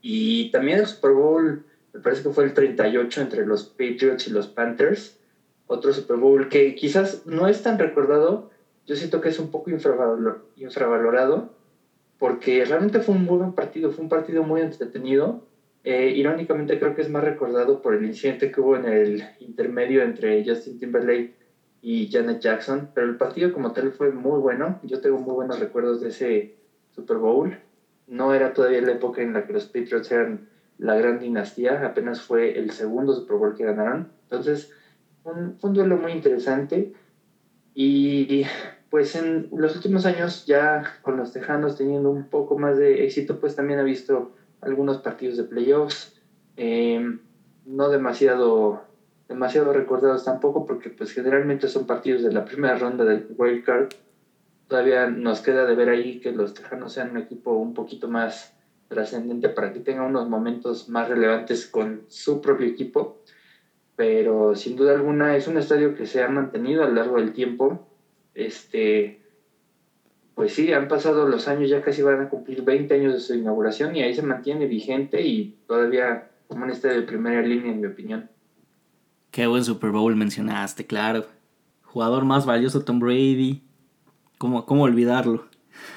Y 0.00 0.50
también 0.50 0.78
el 0.78 0.86
Super 0.86 1.12
Bowl, 1.12 1.64
me 1.92 2.00
parece 2.00 2.22
que 2.22 2.30
fue 2.30 2.44
el 2.44 2.54
38 2.54 3.20
entre 3.20 3.46
los 3.46 3.64
Patriots 3.64 4.26
y 4.26 4.30
los 4.30 4.46
Panthers. 4.48 5.18
Otro 5.66 5.92
Super 5.92 6.16
Bowl 6.16 6.48
que 6.48 6.74
quizás 6.74 7.26
no 7.26 7.48
es 7.48 7.62
tan 7.62 7.78
recordado, 7.78 8.50
yo 8.86 8.96
siento 8.96 9.20
que 9.20 9.30
es 9.30 9.38
un 9.38 9.50
poco 9.50 9.70
infravalorado, 9.70 11.50
porque 12.18 12.64
realmente 12.64 13.00
fue 13.00 13.14
un 13.14 13.26
buen 13.26 13.52
partido, 13.52 13.90
fue 13.90 14.04
un 14.04 14.10
partido 14.10 14.42
muy 14.42 14.60
entretenido 14.60 15.42
eh, 15.84 16.12
irónicamente 16.16 16.78
creo 16.78 16.94
que 16.94 17.02
es 17.02 17.10
más 17.10 17.22
recordado 17.22 17.82
por 17.82 17.94
el 17.94 18.06
incidente 18.06 18.50
que 18.50 18.60
hubo 18.60 18.76
en 18.76 18.86
el 18.86 19.22
intermedio 19.40 20.02
entre 20.02 20.42
Justin 20.42 20.78
Timberlake 20.78 21.34
y 21.82 22.10
Janet 22.10 22.40
Jackson, 22.40 22.90
pero 22.94 23.06
el 23.06 23.18
partido 23.18 23.52
como 23.52 23.72
tal 23.72 23.92
fue 23.92 24.10
muy 24.10 24.40
bueno. 24.40 24.80
Yo 24.82 25.02
tengo 25.02 25.18
muy 25.18 25.34
buenos 25.34 25.60
recuerdos 25.60 26.00
de 26.00 26.08
ese 26.08 26.56
Super 26.90 27.18
Bowl. 27.18 27.58
No 28.06 28.32
era 28.32 28.54
todavía 28.54 28.80
la 28.80 28.92
época 28.92 29.20
en 29.20 29.34
la 29.34 29.46
que 29.46 29.52
los 29.52 29.66
Patriots 29.66 30.10
eran 30.10 30.48
la 30.78 30.94
gran 30.96 31.18
dinastía, 31.18 31.84
apenas 31.84 32.22
fue 32.22 32.58
el 32.58 32.70
segundo 32.70 33.14
Super 33.14 33.36
Bowl 33.36 33.54
que 33.54 33.64
ganaron. 33.64 34.10
Entonces, 34.22 34.72
un, 35.22 35.58
fue 35.58 35.68
un 35.68 35.74
duelo 35.74 35.98
muy 35.98 36.12
interesante. 36.12 36.94
Y 37.74 38.44
pues 38.88 39.14
en 39.16 39.48
los 39.52 39.76
últimos 39.76 40.06
años, 40.06 40.46
ya 40.46 40.82
con 41.02 41.18
los 41.18 41.32
Tejanos 41.32 41.76
teniendo 41.76 42.10
un 42.10 42.30
poco 42.30 42.56
más 42.56 42.78
de 42.78 43.04
éxito, 43.04 43.38
pues 43.38 43.54
también 43.54 43.80
ha 43.80 43.82
visto 43.82 44.32
algunos 44.64 44.98
partidos 44.98 45.36
de 45.36 45.44
playoffs, 45.44 46.20
eh, 46.56 47.18
no 47.66 47.88
demasiado, 47.88 48.84
demasiado 49.28 49.72
recordados 49.72 50.24
tampoco, 50.24 50.66
porque 50.66 50.90
pues 50.90 51.12
generalmente 51.12 51.68
son 51.68 51.86
partidos 51.86 52.22
de 52.22 52.32
la 52.32 52.44
primera 52.44 52.76
ronda 52.76 53.04
del 53.04 53.26
Wild 53.36 53.64
Card. 53.64 53.88
Todavía 54.68 55.08
nos 55.08 55.40
queda 55.40 55.66
de 55.66 55.74
ver 55.74 55.88
ahí 55.88 56.20
que 56.20 56.32
los 56.32 56.54
Tejanos 56.54 56.92
sean 56.92 57.10
un 57.10 57.18
equipo 57.18 57.52
un 57.52 57.74
poquito 57.74 58.08
más 58.08 58.54
trascendente 58.88 59.48
para 59.48 59.72
que 59.72 59.80
tenga 59.80 60.04
unos 60.04 60.28
momentos 60.28 60.88
más 60.88 61.08
relevantes 61.08 61.66
con 61.66 62.04
su 62.08 62.40
propio 62.40 62.66
equipo. 62.66 63.22
Pero 63.96 64.54
sin 64.54 64.76
duda 64.76 64.94
alguna 64.94 65.36
es 65.36 65.46
un 65.46 65.58
estadio 65.58 65.94
que 65.94 66.06
se 66.06 66.22
ha 66.22 66.28
mantenido 66.28 66.82
a 66.82 66.88
lo 66.88 66.94
largo 66.94 67.16
del 67.16 67.32
tiempo. 67.32 67.86
Este, 68.34 69.23
pues 70.34 70.54
sí, 70.54 70.72
han 70.72 70.88
pasado 70.88 71.28
los 71.28 71.46
años, 71.46 71.70
ya 71.70 71.80
casi 71.80 72.02
van 72.02 72.20
a 72.20 72.28
cumplir 72.28 72.62
20 72.62 72.92
años 72.94 73.12
de 73.14 73.20
su 73.20 73.34
inauguración 73.34 73.94
y 73.94 74.02
ahí 74.02 74.14
se 74.14 74.22
mantiene 74.22 74.66
vigente 74.66 75.22
y 75.22 75.56
todavía 75.66 76.30
como 76.48 76.64
un 76.64 76.70
estadio 76.70 77.00
de 77.00 77.06
primera 77.06 77.40
línea, 77.42 77.72
en 77.72 77.80
mi 77.80 77.86
opinión. 77.86 78.28
Qué 79.30 79.46
buen 79.46 79.64
Super 79.64 79.90
Bowl 79.90 80.14
mencionaste, 80.16 80.86
claro. 80.86 81.26
Jugador 81.82 82.24
más 82.24 82.46
valioso 82.46 82.84
Tom 82.84 82.98
Brady. 82.98 83.62
¿Cómo, 84.38 84.66
cómo 84.66 84.82
olvidarlo? 84.82 85.46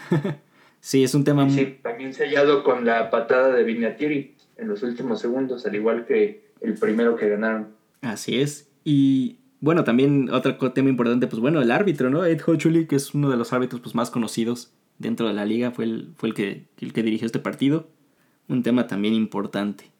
sí, 0.79 1.03
es 1.03 1.15
un 1.15 1.23
tema 1.23 1.45
muy... 1.45 1.53
Sí, 1.53 1.79
también 1.81 2.13
sellado 2.13 2.63
con 2.63 2.85
la 2.85 3.09
patada 3.09 3.51
de 3.51 3.63
Vinatieri. 3.63 4.35
en 4.57 4.67
los 4.67 4.83
últimos 4.83 5.19
segundos, 5.19 5.65
al 5.65 5.75
igual 5.75 6.05
que 6.05 6.51
el 6.61 6.75
primero 6.75 7.15
que 7.15 7.29
ganaron. 7.29 7.75
Así 8.01 8.39
es. 8.39 8.71
Y 8.83 9.39
bueno, 9.59 9.83
también 9.83 10.29
otro 10.31 10.55
tema 10.71 10.89
importante, 10.89 11.27
pues 11.27 11.39
bueno, 11.39 11.61
el 11.61 11.71
árbitro, 11.71 12.09
¿no? 12.09 12.25
Ed 12.25 12.41
Hochuli, 12.45 12.85
que 12.85 12.95
es 12.95 13.13
uno 13.13 13.29
de 13.29 13.37
los 13.37 13.53
árbitros 13.53 13.81
pues, 13.81 13.95
más 13.95 14.11
conocidos 14.11 14.71
dentro 14.99 15.27
de 15.27 15.33
la 15.33 15.45
liga, 15.45 15.71
fue 15.71 15.85
el, 15.85 16.13
fue 16.15 16.29
el, 16.29 16.35
que, 16.35 16.65
el 16.79 16.93
que 16.93 17.03
dirigió 17.03 17.25
este 17.25 17.39
partido. 17.39 17.87
Un 18.47 18.63
tema 18.63 18.87
también 18.87 19.13
importante. 19.13 19.91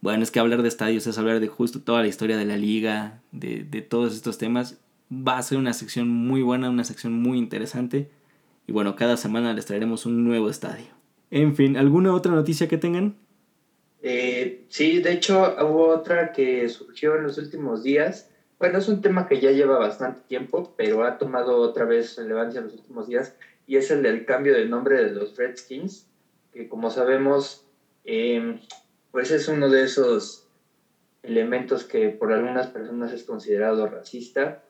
Bueno, 0.00 0.22
es 0.22 0.30
que 0.30 0.40
hablar 0.40 0.62
de 0.62 0.68
estadios 0.68 1.06
es 1.06 1.18
hablar 1.18 1.40
de 1.40 1.48
justo 1.48 1.80
toda 1.80 2.02
la 2.02 2.08
historia 2.08 2.36
de 2.36 2.44
la 2.44 2.56
liga, 2.56 3.22
de, 3.32 3.64
de 3.64 3.82
todos 3.82 4.14
estos 4.14 4.38
temas. 4.38 4.80
Va 5.10 5.38
a 5.38 5.42
ser 5.42 5.58
una 5.58 5.72
sección 5.72 6.08
muy 6.08 6.42
buena, 6.42 6.70
una 6.70 6.84
sección 6.84 7.12
muy 7.12 7.38
interesante. 7.38 8.10
Y 8.66 8.72
bueno, 8.72 8.96
cada 8.96 9.16
semana 9.16 9.52
les 9.52 9.66
traeremos 9.66 10.06
un 10.06 10.24
nuevo 10.24 10.50
estadio. 10.50 10.86
En 11.30 11.54
fin, 11.54 11.76
¿alguna 11.76 12.14
otra 12.14 12.32
noticia 12.32 12.68
que 12.68 12.78
tengan? 12.78 13.16
Eh, 14.02 14.64
sí, 14.68 15.00
de 15.00 15.12
hecho 15.12 15.56
hubo 15.60 15.88
otra 15.88 16.32
que 16.32 16.68
surgió 16.68 17.16
en 17.16 17.24
los 17.24 17.38
últimos 17.38 17.82
días. 17.82 18.30
Bueno, 18.58 18.78
es 18.78 18.88
un 18.88 19.02
tema 19.02 19.28
que 19.28 19.40
ya 19.40 19.50
lleva 19.50 19.78
bastante 19.78 20.22
tiempo, 20.22 20.74
pero 20.76 21.04
ha 21.04 21.18
tomado 21.18 21.58
otra 21.58 21.84
vez 21.84 22.16
relevancia 22.16 22.58
en 22.58 22.66
los 22.66 22.74
últimos 22.74 23.06
días, 23.06 23.34
y 23.66 23.76
es 23.76 23.90
el 23.90 24.02
del 24.02 24.24
cambio 24.24 24.54
de 24.54 24.66
nombre 24.66 24.96
de 24.96 25.10
los 25.10 25.36
Redskins, 25.36 26.08
que 26.52 26.68
como 26.68 26.90
sabemos, 26.90 27.66
em, 28.04 28.60
pues 29.10 29.30
es 29.30 29.48
uno 29.48 29.68
de 29.68 29.84
esos 29.84 30.46
elementos 31.22 31.84
que 31.84 32.08
por 32.08 32.32
algunas 32.32 32.68
personas 32.68 33.12
es 33.12 33.24
considerado 33.24 33.86
racista. 33.88 34.62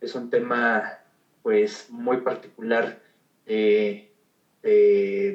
Es 0.00 0.14
un 0.14 0.30
tema 0.30 0.98
pues 1.42 1.88
muy 1.90 2.18
particular 2.18 3.00
de, 3.46 4.10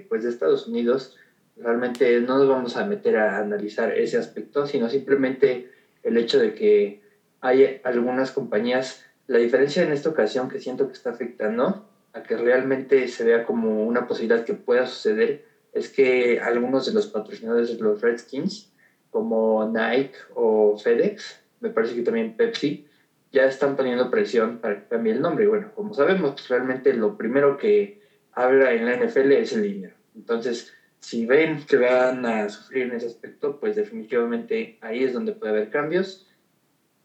pues 0.09 0.23
de 0.23 0.29
Estados 0.29 0.67
Unidos. 0.67 1.15
Realmente 1.55 2.19
no 2.21 2.39
nos 2.39 2.49
vamos 2.49 2.75
a 2.75 2.85
meter 2.85 3.17
a 3.17 3.39
analizar 3.39 3.91
ese 3.97 4.17
aspecto, 4.17 4.65
sino 4.65 4.89
simplemente 4.89 5.71
el 6.01 6.17
hecho 6.17 6.39
de 6.39 6.53
que 6.53 7.02
hay 7.43 7.82
algunas 7.84 8.32
compañías, 8.32 9.03
la 9.27 9.38
diferencia 9.38 9.84
en 9.84 9.91
esta 9.91 10.10
ocasión 10.10 10.47
que 10.49 10.62
siento 10.62 10.88
que 10.88 10.93
está 10.93 11.10
afectando 11.10 11.86
a 12.13 12.23
que 12.23 12.38
realmente 12.38 13.06
se 13.10 13.25
vea 13.25 13.43
como 13.43 13.84
una 13.84 14.08
posibilidad 14.08 14.45
que 14.45 14.53
pueda 14.53 14.86
suceder 14.86 15.43
es 15.73 15.89
que 15.89 16.39
algunos 16.39 16.86
de 16.86 16.93
los 16.93 17.08
patrocinadores 17.08 17.75
de 17.75 17.84
los 17.84 17.99
Redskins, 17.99 18.71
como 19.10 19.69
Nike 19.69 20.15
o 20.36 20.77
FedEx, 20.77 21.43
me 21.60 21.69
parece 21.69 21.95
que 21.95 22.03
también 22.03 22.38
Pepsi, 22.38 22.88
ya 23.34 23.45
están 23.45 23.75
poniendo 23.75 24.10
presión 24.10 24.60
para 24.60 24.79
que 24.79 24.88
cambie 24.88 25.12
el 25.12 25.21
nombre. 25.21 25.43
Y 25.43 25.47
bueno, 25.47 25.71
como 25.75 25.93
sabemos, 25.93 26.47
realmente 26.47 26.93
lo 26.93 27.17
primero 27.17 27.58
que 27.58 27.99
habla 28.32 28.71
en 28.71 28.86
la 28.86 28.95
NFL 28.95 29.32
es 29.34 29.51
el 29.51 29.63
dinero. 29.63 29.95
Entonces, 30.15 30.71
si 30.99 31.25
ven 31.25 31.65
que 31.67 31.75
van 31.75 32.25
a 32.25 32.47
sufrir 32.47 32.84
en 32.84 32.93
ese 32.93 33.08
aspecto, 33.08 33.60
pues 33.60 33.75
definitivamente 33.75 34.77
ahí 34.79 35.03
es 35.03 35.12
donde 35.12 35.34
puede 35.34 35.51
haber 35.51 35.69
cambios. 35.69 36.25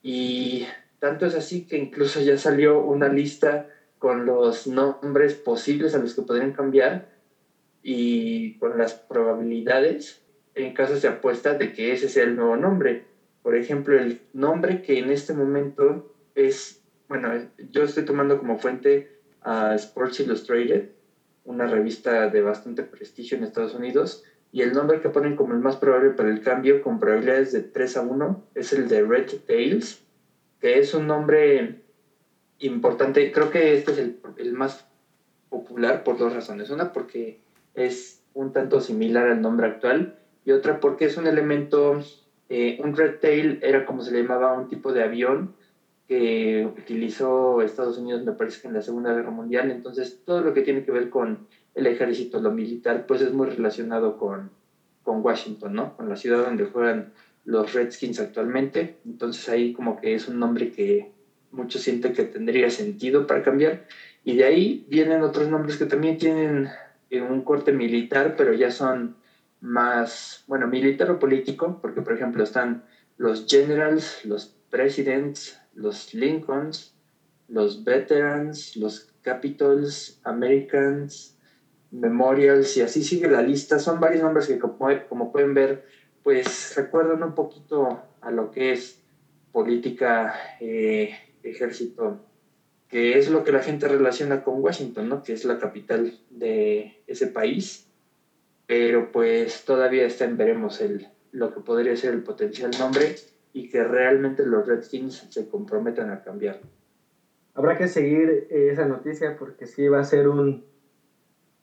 Y 0.03 0.67
tanto 0.99 1.27
es 1.27 1.35
así 1.35 1.67
que 1.67 1.77
incluso 1.77 2.21
ya 2.21 2.39
salió 2.39 2.81
una 2.81 3.09
lista 3.09 3.69
con 3.99 4.27
los 4.27 4.67
nombres 4.67 5.35
posibles 5.35 5.95
a 5.95 5.99
los 5.99 6.15
que 6.15 6.23
podrían 6.23 6.53
cambiar 6.53 7.09
y 7.83 8.55
con 8.59 8.79
las 8.79 8.95
probabilidades 8.95 10.23
en 10.59 10.75
caso 10.75 10.97
se 10.97 11.09
apuesta 11.09 11.55
de 11.55 11.73
que 11.73 11.93
ese 11.93 12.09
sea 12.09 12.25
el 12.25 12.37
nuevo 12.37 12.57
nombre. 12.57 13.05
Por 13.43 13.57
ejemplo, 13.57 13.99
el 13.99 14.21
nombre 14.33 14.83
que 14.83 14.99
en 14.99 15.11
este 15.11 15.33
momento 15.33 16.15
es, 16.35 16.83
bueno, 17.09 17.31
yo 17.71 17.85
estoy 17.85 18.05
tomando 18.05 18.39
como 18.39 18.59
fuente 18.59 19.19
a 19.43 19.75
Sports 19.77 20.21
Illustrated, 20.21 20.91
una 21.45 21.67
revista 21.67 22.29
de 22.29 22.43
bastante 22.43 22.83
prestigio 22.83 23.39
en 23.39 23.45
Estados 23.45 23.75
Unidos, 23.75 24.25
y 24.51 24.63
el 24.63 24.73
nombre 24.73 25.01
que 25.01 25.11
ponen 25.11 25.37
como 25.37 25.55
el 25.55 25.61
más 25.61 25.77
probable 25.77 26.11
para 26.11 26.31
el 26.31 26.41
cambio, 26.41 26.81
con 26.81 26.99
probabilidades 26.99 27.53
de 27.53 27.61
3 27.61 27.97
a 27.99 28.01
1, 28.03 28.45
es 28.55 28.73
el 28.73 28.89
de 28.89 29.03
Red 29.03 29.31
Tails, 29.47 30.03
que 30.61 30.79
es 30.79 30.95
un 30.95 31.07
nombre 31.07 31.83
importante. 32.59 33.31
Creo 33.31 33.51
que 33.51 33.75
este 33.75 33.93
es 33.93 33.99
el, 33.99 34.19
el 34.39 34.53
más 34.55 34.87
popular 35.51 36.03
por 36.03 36.19
dos 36.19 36.33
razones. 36.33 36.71
Una, 36.71 36.93
porque 36.93 37.41
es 37.75 38.23
un 38.35 38.53
tanto 38.53 38.81
similar 38.81 39.29
al 39.29 39.43
nombre 39.43 39.67
actual, 39.67 40.19
y 40.45 40.53
otra, 40.53 40.81
porque 40.81 41.05
es 41.05 41.17
un 41.19 41.27
elemento, 41.27 42.01
eh, 42.49 42.81
un 42.83 42.97
Red 42.97 43.17
Tail 43.21 43.59
era 43.63 43.85
como 43.85 44.03
se 44.03 44.13
le 44.13 44.23
llamaba 44.23 44.55
un 44.55 44.69
tipo 44.69 44.93
de 44.93 45.03
avión 45.03 45.55
que 46.07 46.67
utilizó 46.67 47.61
Estados 47.61 47.99
Unidos, 47.99 48.25
me 48.25 48.33
parece 48.33 48.63
que 48.63 48.69
en 48.69 48.73
la 48.73 48.81
Segunda 48.81 49.13
Guerra 49.13 49.31
Mundial. 49.31 49.71
Entonces, 49.71 50.23
todo 50.25 50.41
lo 50.41 50.55
que 50.55 50.63
tiene 50.63 50.83
que 50.83 50.91
ver 50.91 51.11
con 51.11 51.47
el 51.79 51.87
ejército, 51.87 52.41
lo 52.41 52.51
militar, 52.51 53.07
pues 53.07 53.23
es 53.23 53.33
muy 53.33 53.47
relacionado 53.49 54.19
con, 54.19 54.51
con 55.03 55.25
Washington, 55.25 55.75
¿no? 55.75 55.97
Con 55.97 56.09
la 56.09 56.17
ciudad 56.17 56.45
donde 56.45 56.67
juegan 56.67 57.13
los 57.45 57.73
Redskins 57.73 58.21
actualmente. 58.21 58.99
Entonces, 59.07 59.49
ahí 59.49 59.73
como 59.73 60.01
que 60.01 60.15
es 60.15 60.29
un 60.29 60.39
nombre 60.39 60.71
que 60.71 61.11
muchos 61.51 61.83
sienten 61.83 62.13
que 62.13 62.25
tendría 62.25 62.71
sentido 62.71 63.27
para 63.27 63.43
cambiar. 63.43 63.87
Y 64.25 64.37
de 64.37 64.45
ahí 64.45 64.85
vienen 64.89 65.23
otros 65.23 65.49
nombres 65.49 65.77
que 65.77 65.87
también 65.87 66.19
tienen 66.19 66.69
eh, 67.11 67.21
un 67.21 67.43
corte 67.43 67.73
militar, 67.73 68.35
pero 68.37 68.53
ya 68.53 68.71
son 68.71 69.17
más, 69.61 70.45
bueno, 70.47 70.67
militar 70.67 71.11
o 71.11 71.19
político, 71.19 71.79
porque 71.81 72.03
por 72.03 72.13
ejemplo 72.13 72.45
están 72.45 72.85
los 73.17 73.47
generals, 73.49 74.25
los 74.25 74.55
presidents, 74.71 75.59
los 75.75 76.15
Lincolns, 76.15 76.95
los 77.49 77.83
Veterans, 77.83 78.77
los 78.77 79.11
Capitals, 79.23 80.21
Americans, 80.25 81.38
Memorials, 81.91 82.77
y 82.77 82.83
así 82.83 83.03
sigue 83.03 83.29
la 83.29 83.43
lista. 83.43 83.79
Son 83.79 84.01
varios 84.01 84.23
nombres 84.23 84.47
que, 84.47 84.59
como, 84.59 85.33
pueden 85.33 85.55
ver, 85.55 85.87
pues 86.23 86.75
recuerdan 86.77 87.23
un 87.23 87.35
poquito 87.35 88.03
a 88.21 88.31
lo 88.31 88.51
que 88.51 88.73
es 88.73 89.03
política, 89.53 90.35
eh, 90.61 91.15
ejército, 91.43 92.21
que 92.89 93.19
es 93.19 93.31
lo 93.31 93.45
que 93.45 93.53
la 93.53 93.61
gente 93.61 93.89
relaciona 93.89 94.43
con 94.43 94.63
Washington, 94.63 95.09
¿no? 95.09 95.23
Que 95.23 95.33
es 95.33 95.45
la 95.45 95.59
capital 95.59 96.19
de 96.31 97.03
ese 97.07 97.27
país. 97.27 97.87
Pero 98.67 99.11
pues 99.13 99.65
todavía 99.65 100.05
está 100.05 100.25
en 100.25 100.37
veremos 100.37 100.81
el, 100.81 101.09
lo 101.33 101.53
que 101.53 101.61
podría 101.61 101.97
ser 101.97 102.15
el 102.15 102.23
potencial 102.23 102.71
nombre 102.79 103.17
y 103.53 103.71
que 103.71 103.83
realmente 103.83 104.45
los 104.45 104.67
Redskins 104.67 105.27
se 105.31 105.49
comprometan 105.49 106.11
a 106.11 106.23
cambiar. 106.23 106.61
Habrá 107.55 107.77
que 107.77 107.89
seguir 107.89 108.47
eh, 108.51 108.71
esa 108.73 108.87
noticia 108.87 109.37
porque 109.39 109.67
sí 109.67 109.89
va 109.89 110.01
a 110.01 110.05
ser 110.05 110.29
un, 110.29 110.65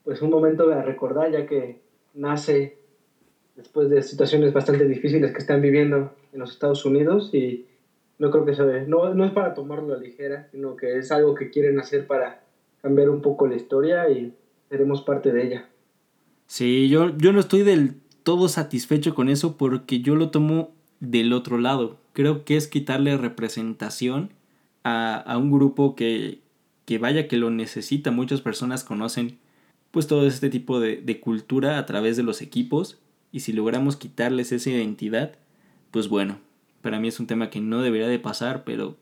pues 0.06 0.22
un 0.22 0.30
momento 0.30 0.68
de 0.68 0.80
recordar 0.82 1.32
ya 1.32 1.46
que 1.46 1.80
nace 2.14 2.78
después 3.56 3.90
de 3.90 4.04
situaciones 4.04 4.52
bastante 4.52 4.86
difíciles 4.86 5.32
que 5.32 5.38
están 5.38 5.60
viviendo 5.60 6.12
en 6.32 6.38
los 6.38 6.52
Estados 6.52 6.84
Unidos 6.84 7.34
y 7.34 7.66
no 8.20 8.30
creo 8.30 8.44
que 8.44 8.54
se 8.54 8.86
no, 8.86 9.12
no 9.14 9.24
es 9.24 9.32
para 9.32 9.52
tomarlo 9.52 9.94
a 9.94 9.98
ligera, 9.98 10.46
sino 10.52 10.76
que 10.76 10.96
es 10.96 11.10
algo 11.10 11.34
que 11.34 11.50
quieren 11.50 11.80
hacer 11.80 12.06
para 12.06 12.44
cambiar 12.80 13.10
un 13.10 13.20
poco 13.20 13.48
la 13.48 13.56
historia 13.56 14.08
y 14.08 14.32
seremos 14.68 15.02
parte 15.02 15.32
de 15.32 15.44
ella. 15.44 15.68
Sí, 16.46 16.88
yo, 16.88 17.10
yo 17.18 17.32
no 17.32 17.40
estoy 17.40 17.64
del 17.64 17.96
todo 18.22 18.46
satisfecho 18.46 19.12
con 19.12 19.28
eso 19.28 19.56
porque 19.56 20.02
yo 20.02 20.14
lo 20.14 20.30
tomo 20.30 20.70
del 21.00 21.32
otro 21.32 21.58
lado. 21.58 21.98
Creo 22.12 22.44
que 22.44 22.56
es 22.56 22.68
quitarle 22.68 23.16
representación 23.16 24.30
a, 24.84 25.36
un 25.36 25.50
grupo 25.50 25.96
que, 25.96 26.38
que 26.84 26.98
vaya 26.98 27.26
que 27.26 27.38
lo 27.38 27.50
necesita. 27.50 28.12
Muchas 28.12 28.40
personas 28.40 28.84
conocen 28.84 29.38
pues 29.96 30.08
todo 30.08 30.26
este 30.26 30.50
tipo 30.50 30.78
de, 30.78 30.98
de, 30.98 31.20
cultura 31.20 31.78
a 31.78 31.86
través 31.86 32.18
de 32.18 32.22
los 32.22 32.42
equipos 32.42 33.00
y 33.32 33.40
si 33.40 33.54
logramos 33.54 33.96
quitarles 33.96 34.52
esa 34.52 34.68
identidad, 34.68 35.36
pues 35.90 36.10
bueno, 36.10 36.36
para 36.82 37.00
mí 37.00 37.08
es 37.08 37.18
un 37.18 37.26
tema 37.26 37.48
que 37.48 37.62
no 37.62 37.80
debería 37.80 38.06
de 38.06 38.18
pasar, 38.18 38.64
pero 38.64 38.96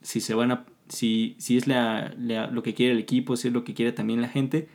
si 0.00 0.20
se 0.20 0.34
van 0.34 0.52
a, 0.52 0.64
si, 0.86 1.34
si 1.38 1.56
es 1.56 1.66
la, 1.66 2.14
lo 2.52 2.62
que 2.62 2.72
quiere 2.74 2.92
el 2.92 3.00
equipo, 3.00 3.34
si 3.34 3.48
es 3.48 3.52
lo 3.52 3.64
que 3.64 3.74
quiere 3.74 3.90
también 3.90 4.22
la 4.22 4.28
gente, 4.28 4.68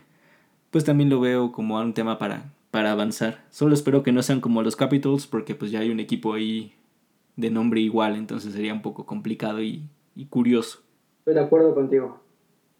pues 0.70 0.84
también 0.84 1.08
lo 1.08 1.18
veo 1.18 1.50
como 1.50 1.78
un 1.78 1.94
tema 1.94 2.18
para, 2.18 2.52
para 2.70 2.92
avanzar. 2.92 3.42
Solo 3.48 3.72
espero 3.72 4.02
que 4.02 4.12
no 4.12 4.22
sean 4.22 4.42
como 4.42 4.62
los 4.62 4.76
Capitals, 4.76 5.26
porque 5.26 5.54
pues 5.54 5.70
ya 5.70 5.80
hay 5.80 5.88
un 5.88 5.98
equipo 5.98 6.34
ahí 6.34 6.74
de 7.36 7.48
nombre 7.48 7.80
igual, 7.80 8.16
entonces 8.16 8.52
sería 8.52 8.74
un 8.74 8.82
poco 8.82 9.06
complicado 9.06 9.62
y, 9.62 9.88
y 10.14 10.26
curioso. 10.26 10.82
Estoy 11.20 11.32
de 11.32 11.40
acuerdo 11.40 11.74
contigo. 11.74 12.20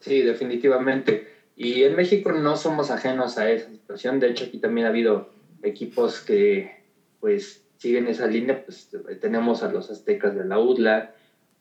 Sí, 0.01 0.21
definitivamente. 0.21 1.34
Y 1.57 1.85
en 1.85 1.95
México 1.95 2.33
no 2.33 2.57
somos 2.57 2.91
ajenos 2.91 3.39
a 3.39 3.51
esa 3.51 3.71
situación. 3.71 4.19
De 4.19 4.31
hecho, 4.31 4.45
aquí 4.45 4.59
también 4.59 4.87
ha 4.87 4.91
habido 4.91 5.31
equipos 5.63 6.21
que 6.21 6.83
pues 7.21 7.65
siguen 7.79 8.09
esa 8.09 8.27
línea. 8.27 8.65
Pues 8.65 8.91
tenemos 9.21 9.63
a 9.63 9.71
los 9.71 9.91
aztecas 9.91 10.35
de 10.35 10.45
la 10.45 10.59
UDLA. 10.59 11.15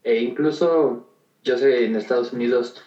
E 0.03 0.19
incluso, 0.19 1.07
yo 1.43 1.57
sé, 1.57 1.85
en 1.85 1.95
Estados 1.95 2.33
Unidos 2.33 2.81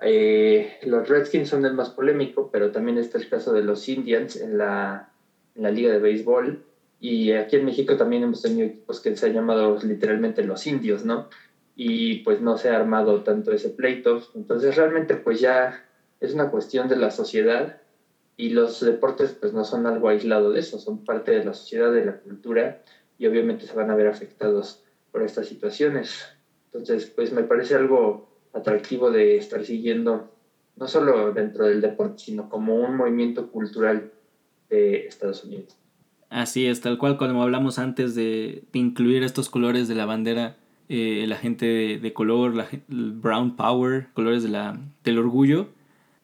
eh, 0.00 0.78
los 0.82 1.08
Redskins 1.08 1.48
son 1.48 1.64
el 1.64 1.74
más 1.74 1.90
polémico, 1.90 2.50
pero 2.50 2.70
también 2.72 2.98
está 2.98 3.18
el 3.18 3.28
caso 3.28 3.52
de 3.52 3.62
los 3.62 3.88
Indians 3.88 4.36
en 4.36 4.58
la, 4.58 5.10
en 5.54 5.62
la 5.62 5.70
liga 5.70 5.92
de 5.92 5.98
béisbol. 5.98 6.64
Y 7.00 7.32
aquí 7.32 7.56
en 7.56 7.64
México 7.64 7.96
también 7.96 8.22
hemos 8.22 8.42
tenido 8.42 8.66
equipos 8.66 9.00
que 9.00 9.16
se 9.16 9.26
han 9.26 9.32
llamado 9.32 9.78
literalmente 9.82 10.44
los 10.44 10.66
indios, 10.66 11.04
¿no? 11.04 11.28
Y 11.74 12.20
pues 12.20 12.40
no 12.40 12.56
se 12.56 12.70
ha 12.70 12.76
armado 12.76 13.22
tanto 13.22 13.52
ese 13.52 13.70
pleito. 13.70 14.22
Entonces 14.34 14.76
realmente 14.76 15.16
pues 15.16 15.40
ya 15.40 15.84
es 16.22 16.34
una 16.34 16.50
cuestión 16.50 16.88
de 16.88 16.96
la 16.96 17.10
sociedad 17.10 17.80
Y 18.36 18.50
los 18.50 18.80
deportes 18.80 19.36
pues 19.38 19.52
no 19.52 19.64
son 19.64 19.86
algo 19.86 20.08
aislado 20.08 20.52
de 20.52 20.60
eso, 20.60 20.78
son 20.78 21.04
parte 21.04 21.32
de 21.32 21.44
la 21.44 21.52
sociedad, 21.52 21.92
de 21.92 22.04
la 22.04 22.16
cultura 22.18 22.82
y 23.18 23.26
obviamente 23.26 23.66
se 23.66 23.74
van 23.74 23.90
a 23.90 23.94
ver 23.94 24.08
afectados 24.08 24.82
por 25.12 25.22
estas 25.22 25.46
situaciones. 25.46 26.24
Entonces, 26.66 27.06
pues 27.06 27.32
me 27.32 27.42
parece 27.42 27.74
algo 27.74 28.28
atractivo 28.52 29.10
de 29.10 29.36
estar 29.36 29.64
siguiendo, 29.64 30.30
no 30.76 30.88
solo 30.88 31.32
dentro 31.32 31.66
del 31.66 31.80
deporte, 31.80 32.24
sino 32.24 32.48
como 32.48 32.74
un 32.74 32.96
movimiento 32.96 33.50
cultural 33.50 34.10
de 34.70 35.06
Estados 35.06 35.44
Unidos. 35.44 35.76
Así 36.30 36.66
es, 36.66 36.80
tal 36.80 36.96
cual 36.96 37.18
como 37.18 37.42
hablamos 37.42 37.78
antes 37.78 38.14
de, 38.14 38.64
incluir 38.72 39.22
estos 39.22 39.50
colores 39.50 39.86
de 39.86 39.94
la 39.94 40.06
bandera, 40.06 40.56
eh, 40.88 41.26
la 41.28 41.36
gente 41.36 41.98
de, 42.00 42.12
color, 42.14 42.54
la, 42.54 42.66
el 42.90 43.12
brown 43.12 43.54
power, 43.54 44.08
colores 44.14 44.42
de 44.42 44.48
la, 44.48 44.80
del 45.04 45.18
orgullo, 45.18 45.68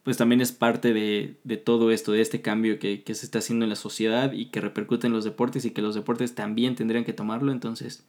pues 0.09 0.17
también 0.17 0.41
es 0.41 0.53
parte 0.53 0.95
de, 0.95 1.57
todo 1.59 1.91
esto, 1.91 2.13
de 2.13 2.23
este 2.23 2.41
cambio 2.41 2.79
que, 2.79 3.03
que, 3.03 3.15
se 3.15 3.27
está 3.27 3.41
haciendo 3.41 3.67
en 3.67 3.69
la 3.69 3.77
sociedad 3.77 4.33
y 4.33 4.47
que 4.47 4.63
repercute 4.63 5.07
en 5.07 5.13
los 5.13 5.23
deportes 5.23 5.67
y 5.67 5.73
que 5.73 5.83
los 5.83 5.95
deportes 5.95 6.35
también 6.35 6.77
tendrían 6.77 7.05
que 7.05 7.13
tomarlo. 7.13 7.53
Entonces, 7.53 8.07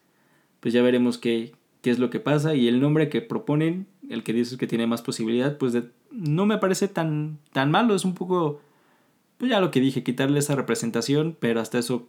pues 0.61 0.73
ya 0.73 0.81
veremos 0.81 1.17
qué, 1.17 1.51
qué 1.81 1.91
es 1.91 1.99
lo 1.99 2.09
que 2.09 2.21
pasa 2.21 2.55
y 2.55 2.69
el 2.69 2.79
nombre 2.79 3.09
que 3.09 3.19
proponen, 3.19 3.85
el 4.09 4.23
que 4.23 4.31
dices 4.31 4.57
que 4.57 4.65
tiene 4.65 4.87
más 4.87 5.01
posibilidad, 5.01 5.57
pues 5.57 5.77
no 6.09 6.45
me 6.45 6.57
parece 6.57 6.87
tan, 6.87 7.37
tan 7.51 7.69
malo, 7.69 7.93
es 7.93 8.05
un 8.05 8.15
poco, 8.15 8.61
pues 9.37 9.51
ya 9.51 9.59
lo 9.59 9.69
que 9.69 9.81
dije, 9.81 10.01
quitarle 10.01 10.39
esa 10.39 10.55
representación, 10.55 11.35
pero 11.37 11.59
hasta 11.59 11.79
eso 11.79 12.07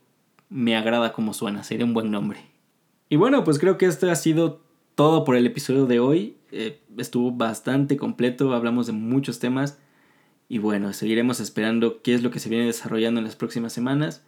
me 0.50 0.76
agrada 0.76 1.12
como 1.12 1.34
suena, 1.34 1.64
sería 1.64 1.84
un 1.84 1.94
buen 1.94 2.12
nombre. 2.12 2.38
Y 3.08 3.16
bueno, 3.16 3.42
pues 3.42 3.58
creo 3.58 3.76
que 3.76 3.86
esto 3.86 4.08
ha 4.08 4.14
sido 4.14 4.60
todo 5.00 5.24
por 5.24 5.34
el 5.34 5.46
episodio 5.46 5.86
de 5.86 5.98
hoy. 5.98 6.36
Eh, 6.52 6.78
estuvo 6.98 7.32
bastante 7.32 7.96
completo, 7.96 8.52
hablamos 8.52 8.86
de 8.86 8.92
muchos 8.92 9.38
temas 9.38 9.80
y 10.46 10.58
bueno, 10.58 10.92
seguiremos 10.92 11.40
esperando 11.40 12.02
qué 12.02 12.12
es 12.12 12.22
lo 12.22 12.30
que 12.30 12.38
se 12.38 12.50
viene 12.50 12.66
desarrollando 12.66 13.18
en 13.18 13.24
las 13.24 13.34
próximas 13.34 13.72
semanas. 13.72 14.22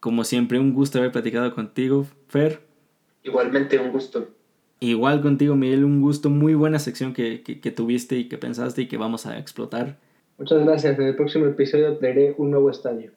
Como 0.00 0.24
siempre, 0.24 0.58
un 0.58 0.72
gusto 0.72 0.96
haber 0.96 1.12
platicado 1.12 1.54
contigo, 1.54 2.06
Fer. 2.28 2.62
Igualmente, 3.22 3.78
un 3.78 3.92
gusto. 3.92 4.30
Igual 4.80 5.20
contigo, 5.20 5.56
Miguel, 5.56 5.84
un 5.84 6.00
gusto, 6.00 6.30
muy 6.30 6.54
buena 6.54 6.78
sección 6.78 7.12
que, 7.12 7.42
tuviste 7.76 8.16
y 8.16 8.30
que 8.30 8.38
pensaste 8.38 8.80
y 8.80 8.88
que 8.88 8.96
vamos 8.96 9.26
a 9.26 9.38
explotar. 9.38 9.98
Muchas 10.38 10.64
gracias, 10.64 10.98
en 10.98 11.04
el 11.04 11.16
próximo 11.16 11.44
episodio 11.44 11.98
traeré 11.98 12.34
un 12.38 12.50
nuevo 12.50 12.70
estadio. 12.70 13.10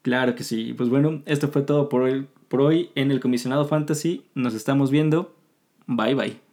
Claro 0.00 0.34
que 0.34 0.42
sí, 0.42 0.72
pues 0.72 0.88
bueno, 0.88 1.20
esto 1.26 1.48
fue 1.48 1.60
todo 1.60 1.90
por 1.90 2.00
hoy, 2.00 2.26
por 2.48 2.62
hoy 2.62 2.88
en 2.94 3.10
el 3.10 3.20
Comisionado 3.20 3.66
Fantasy, 3.66 4.24
nos 4.34 4.54
estamos 4.54 4.90
viendo, 4.90 5.34
bye 5.88 6.14
bye. 6.14 6.47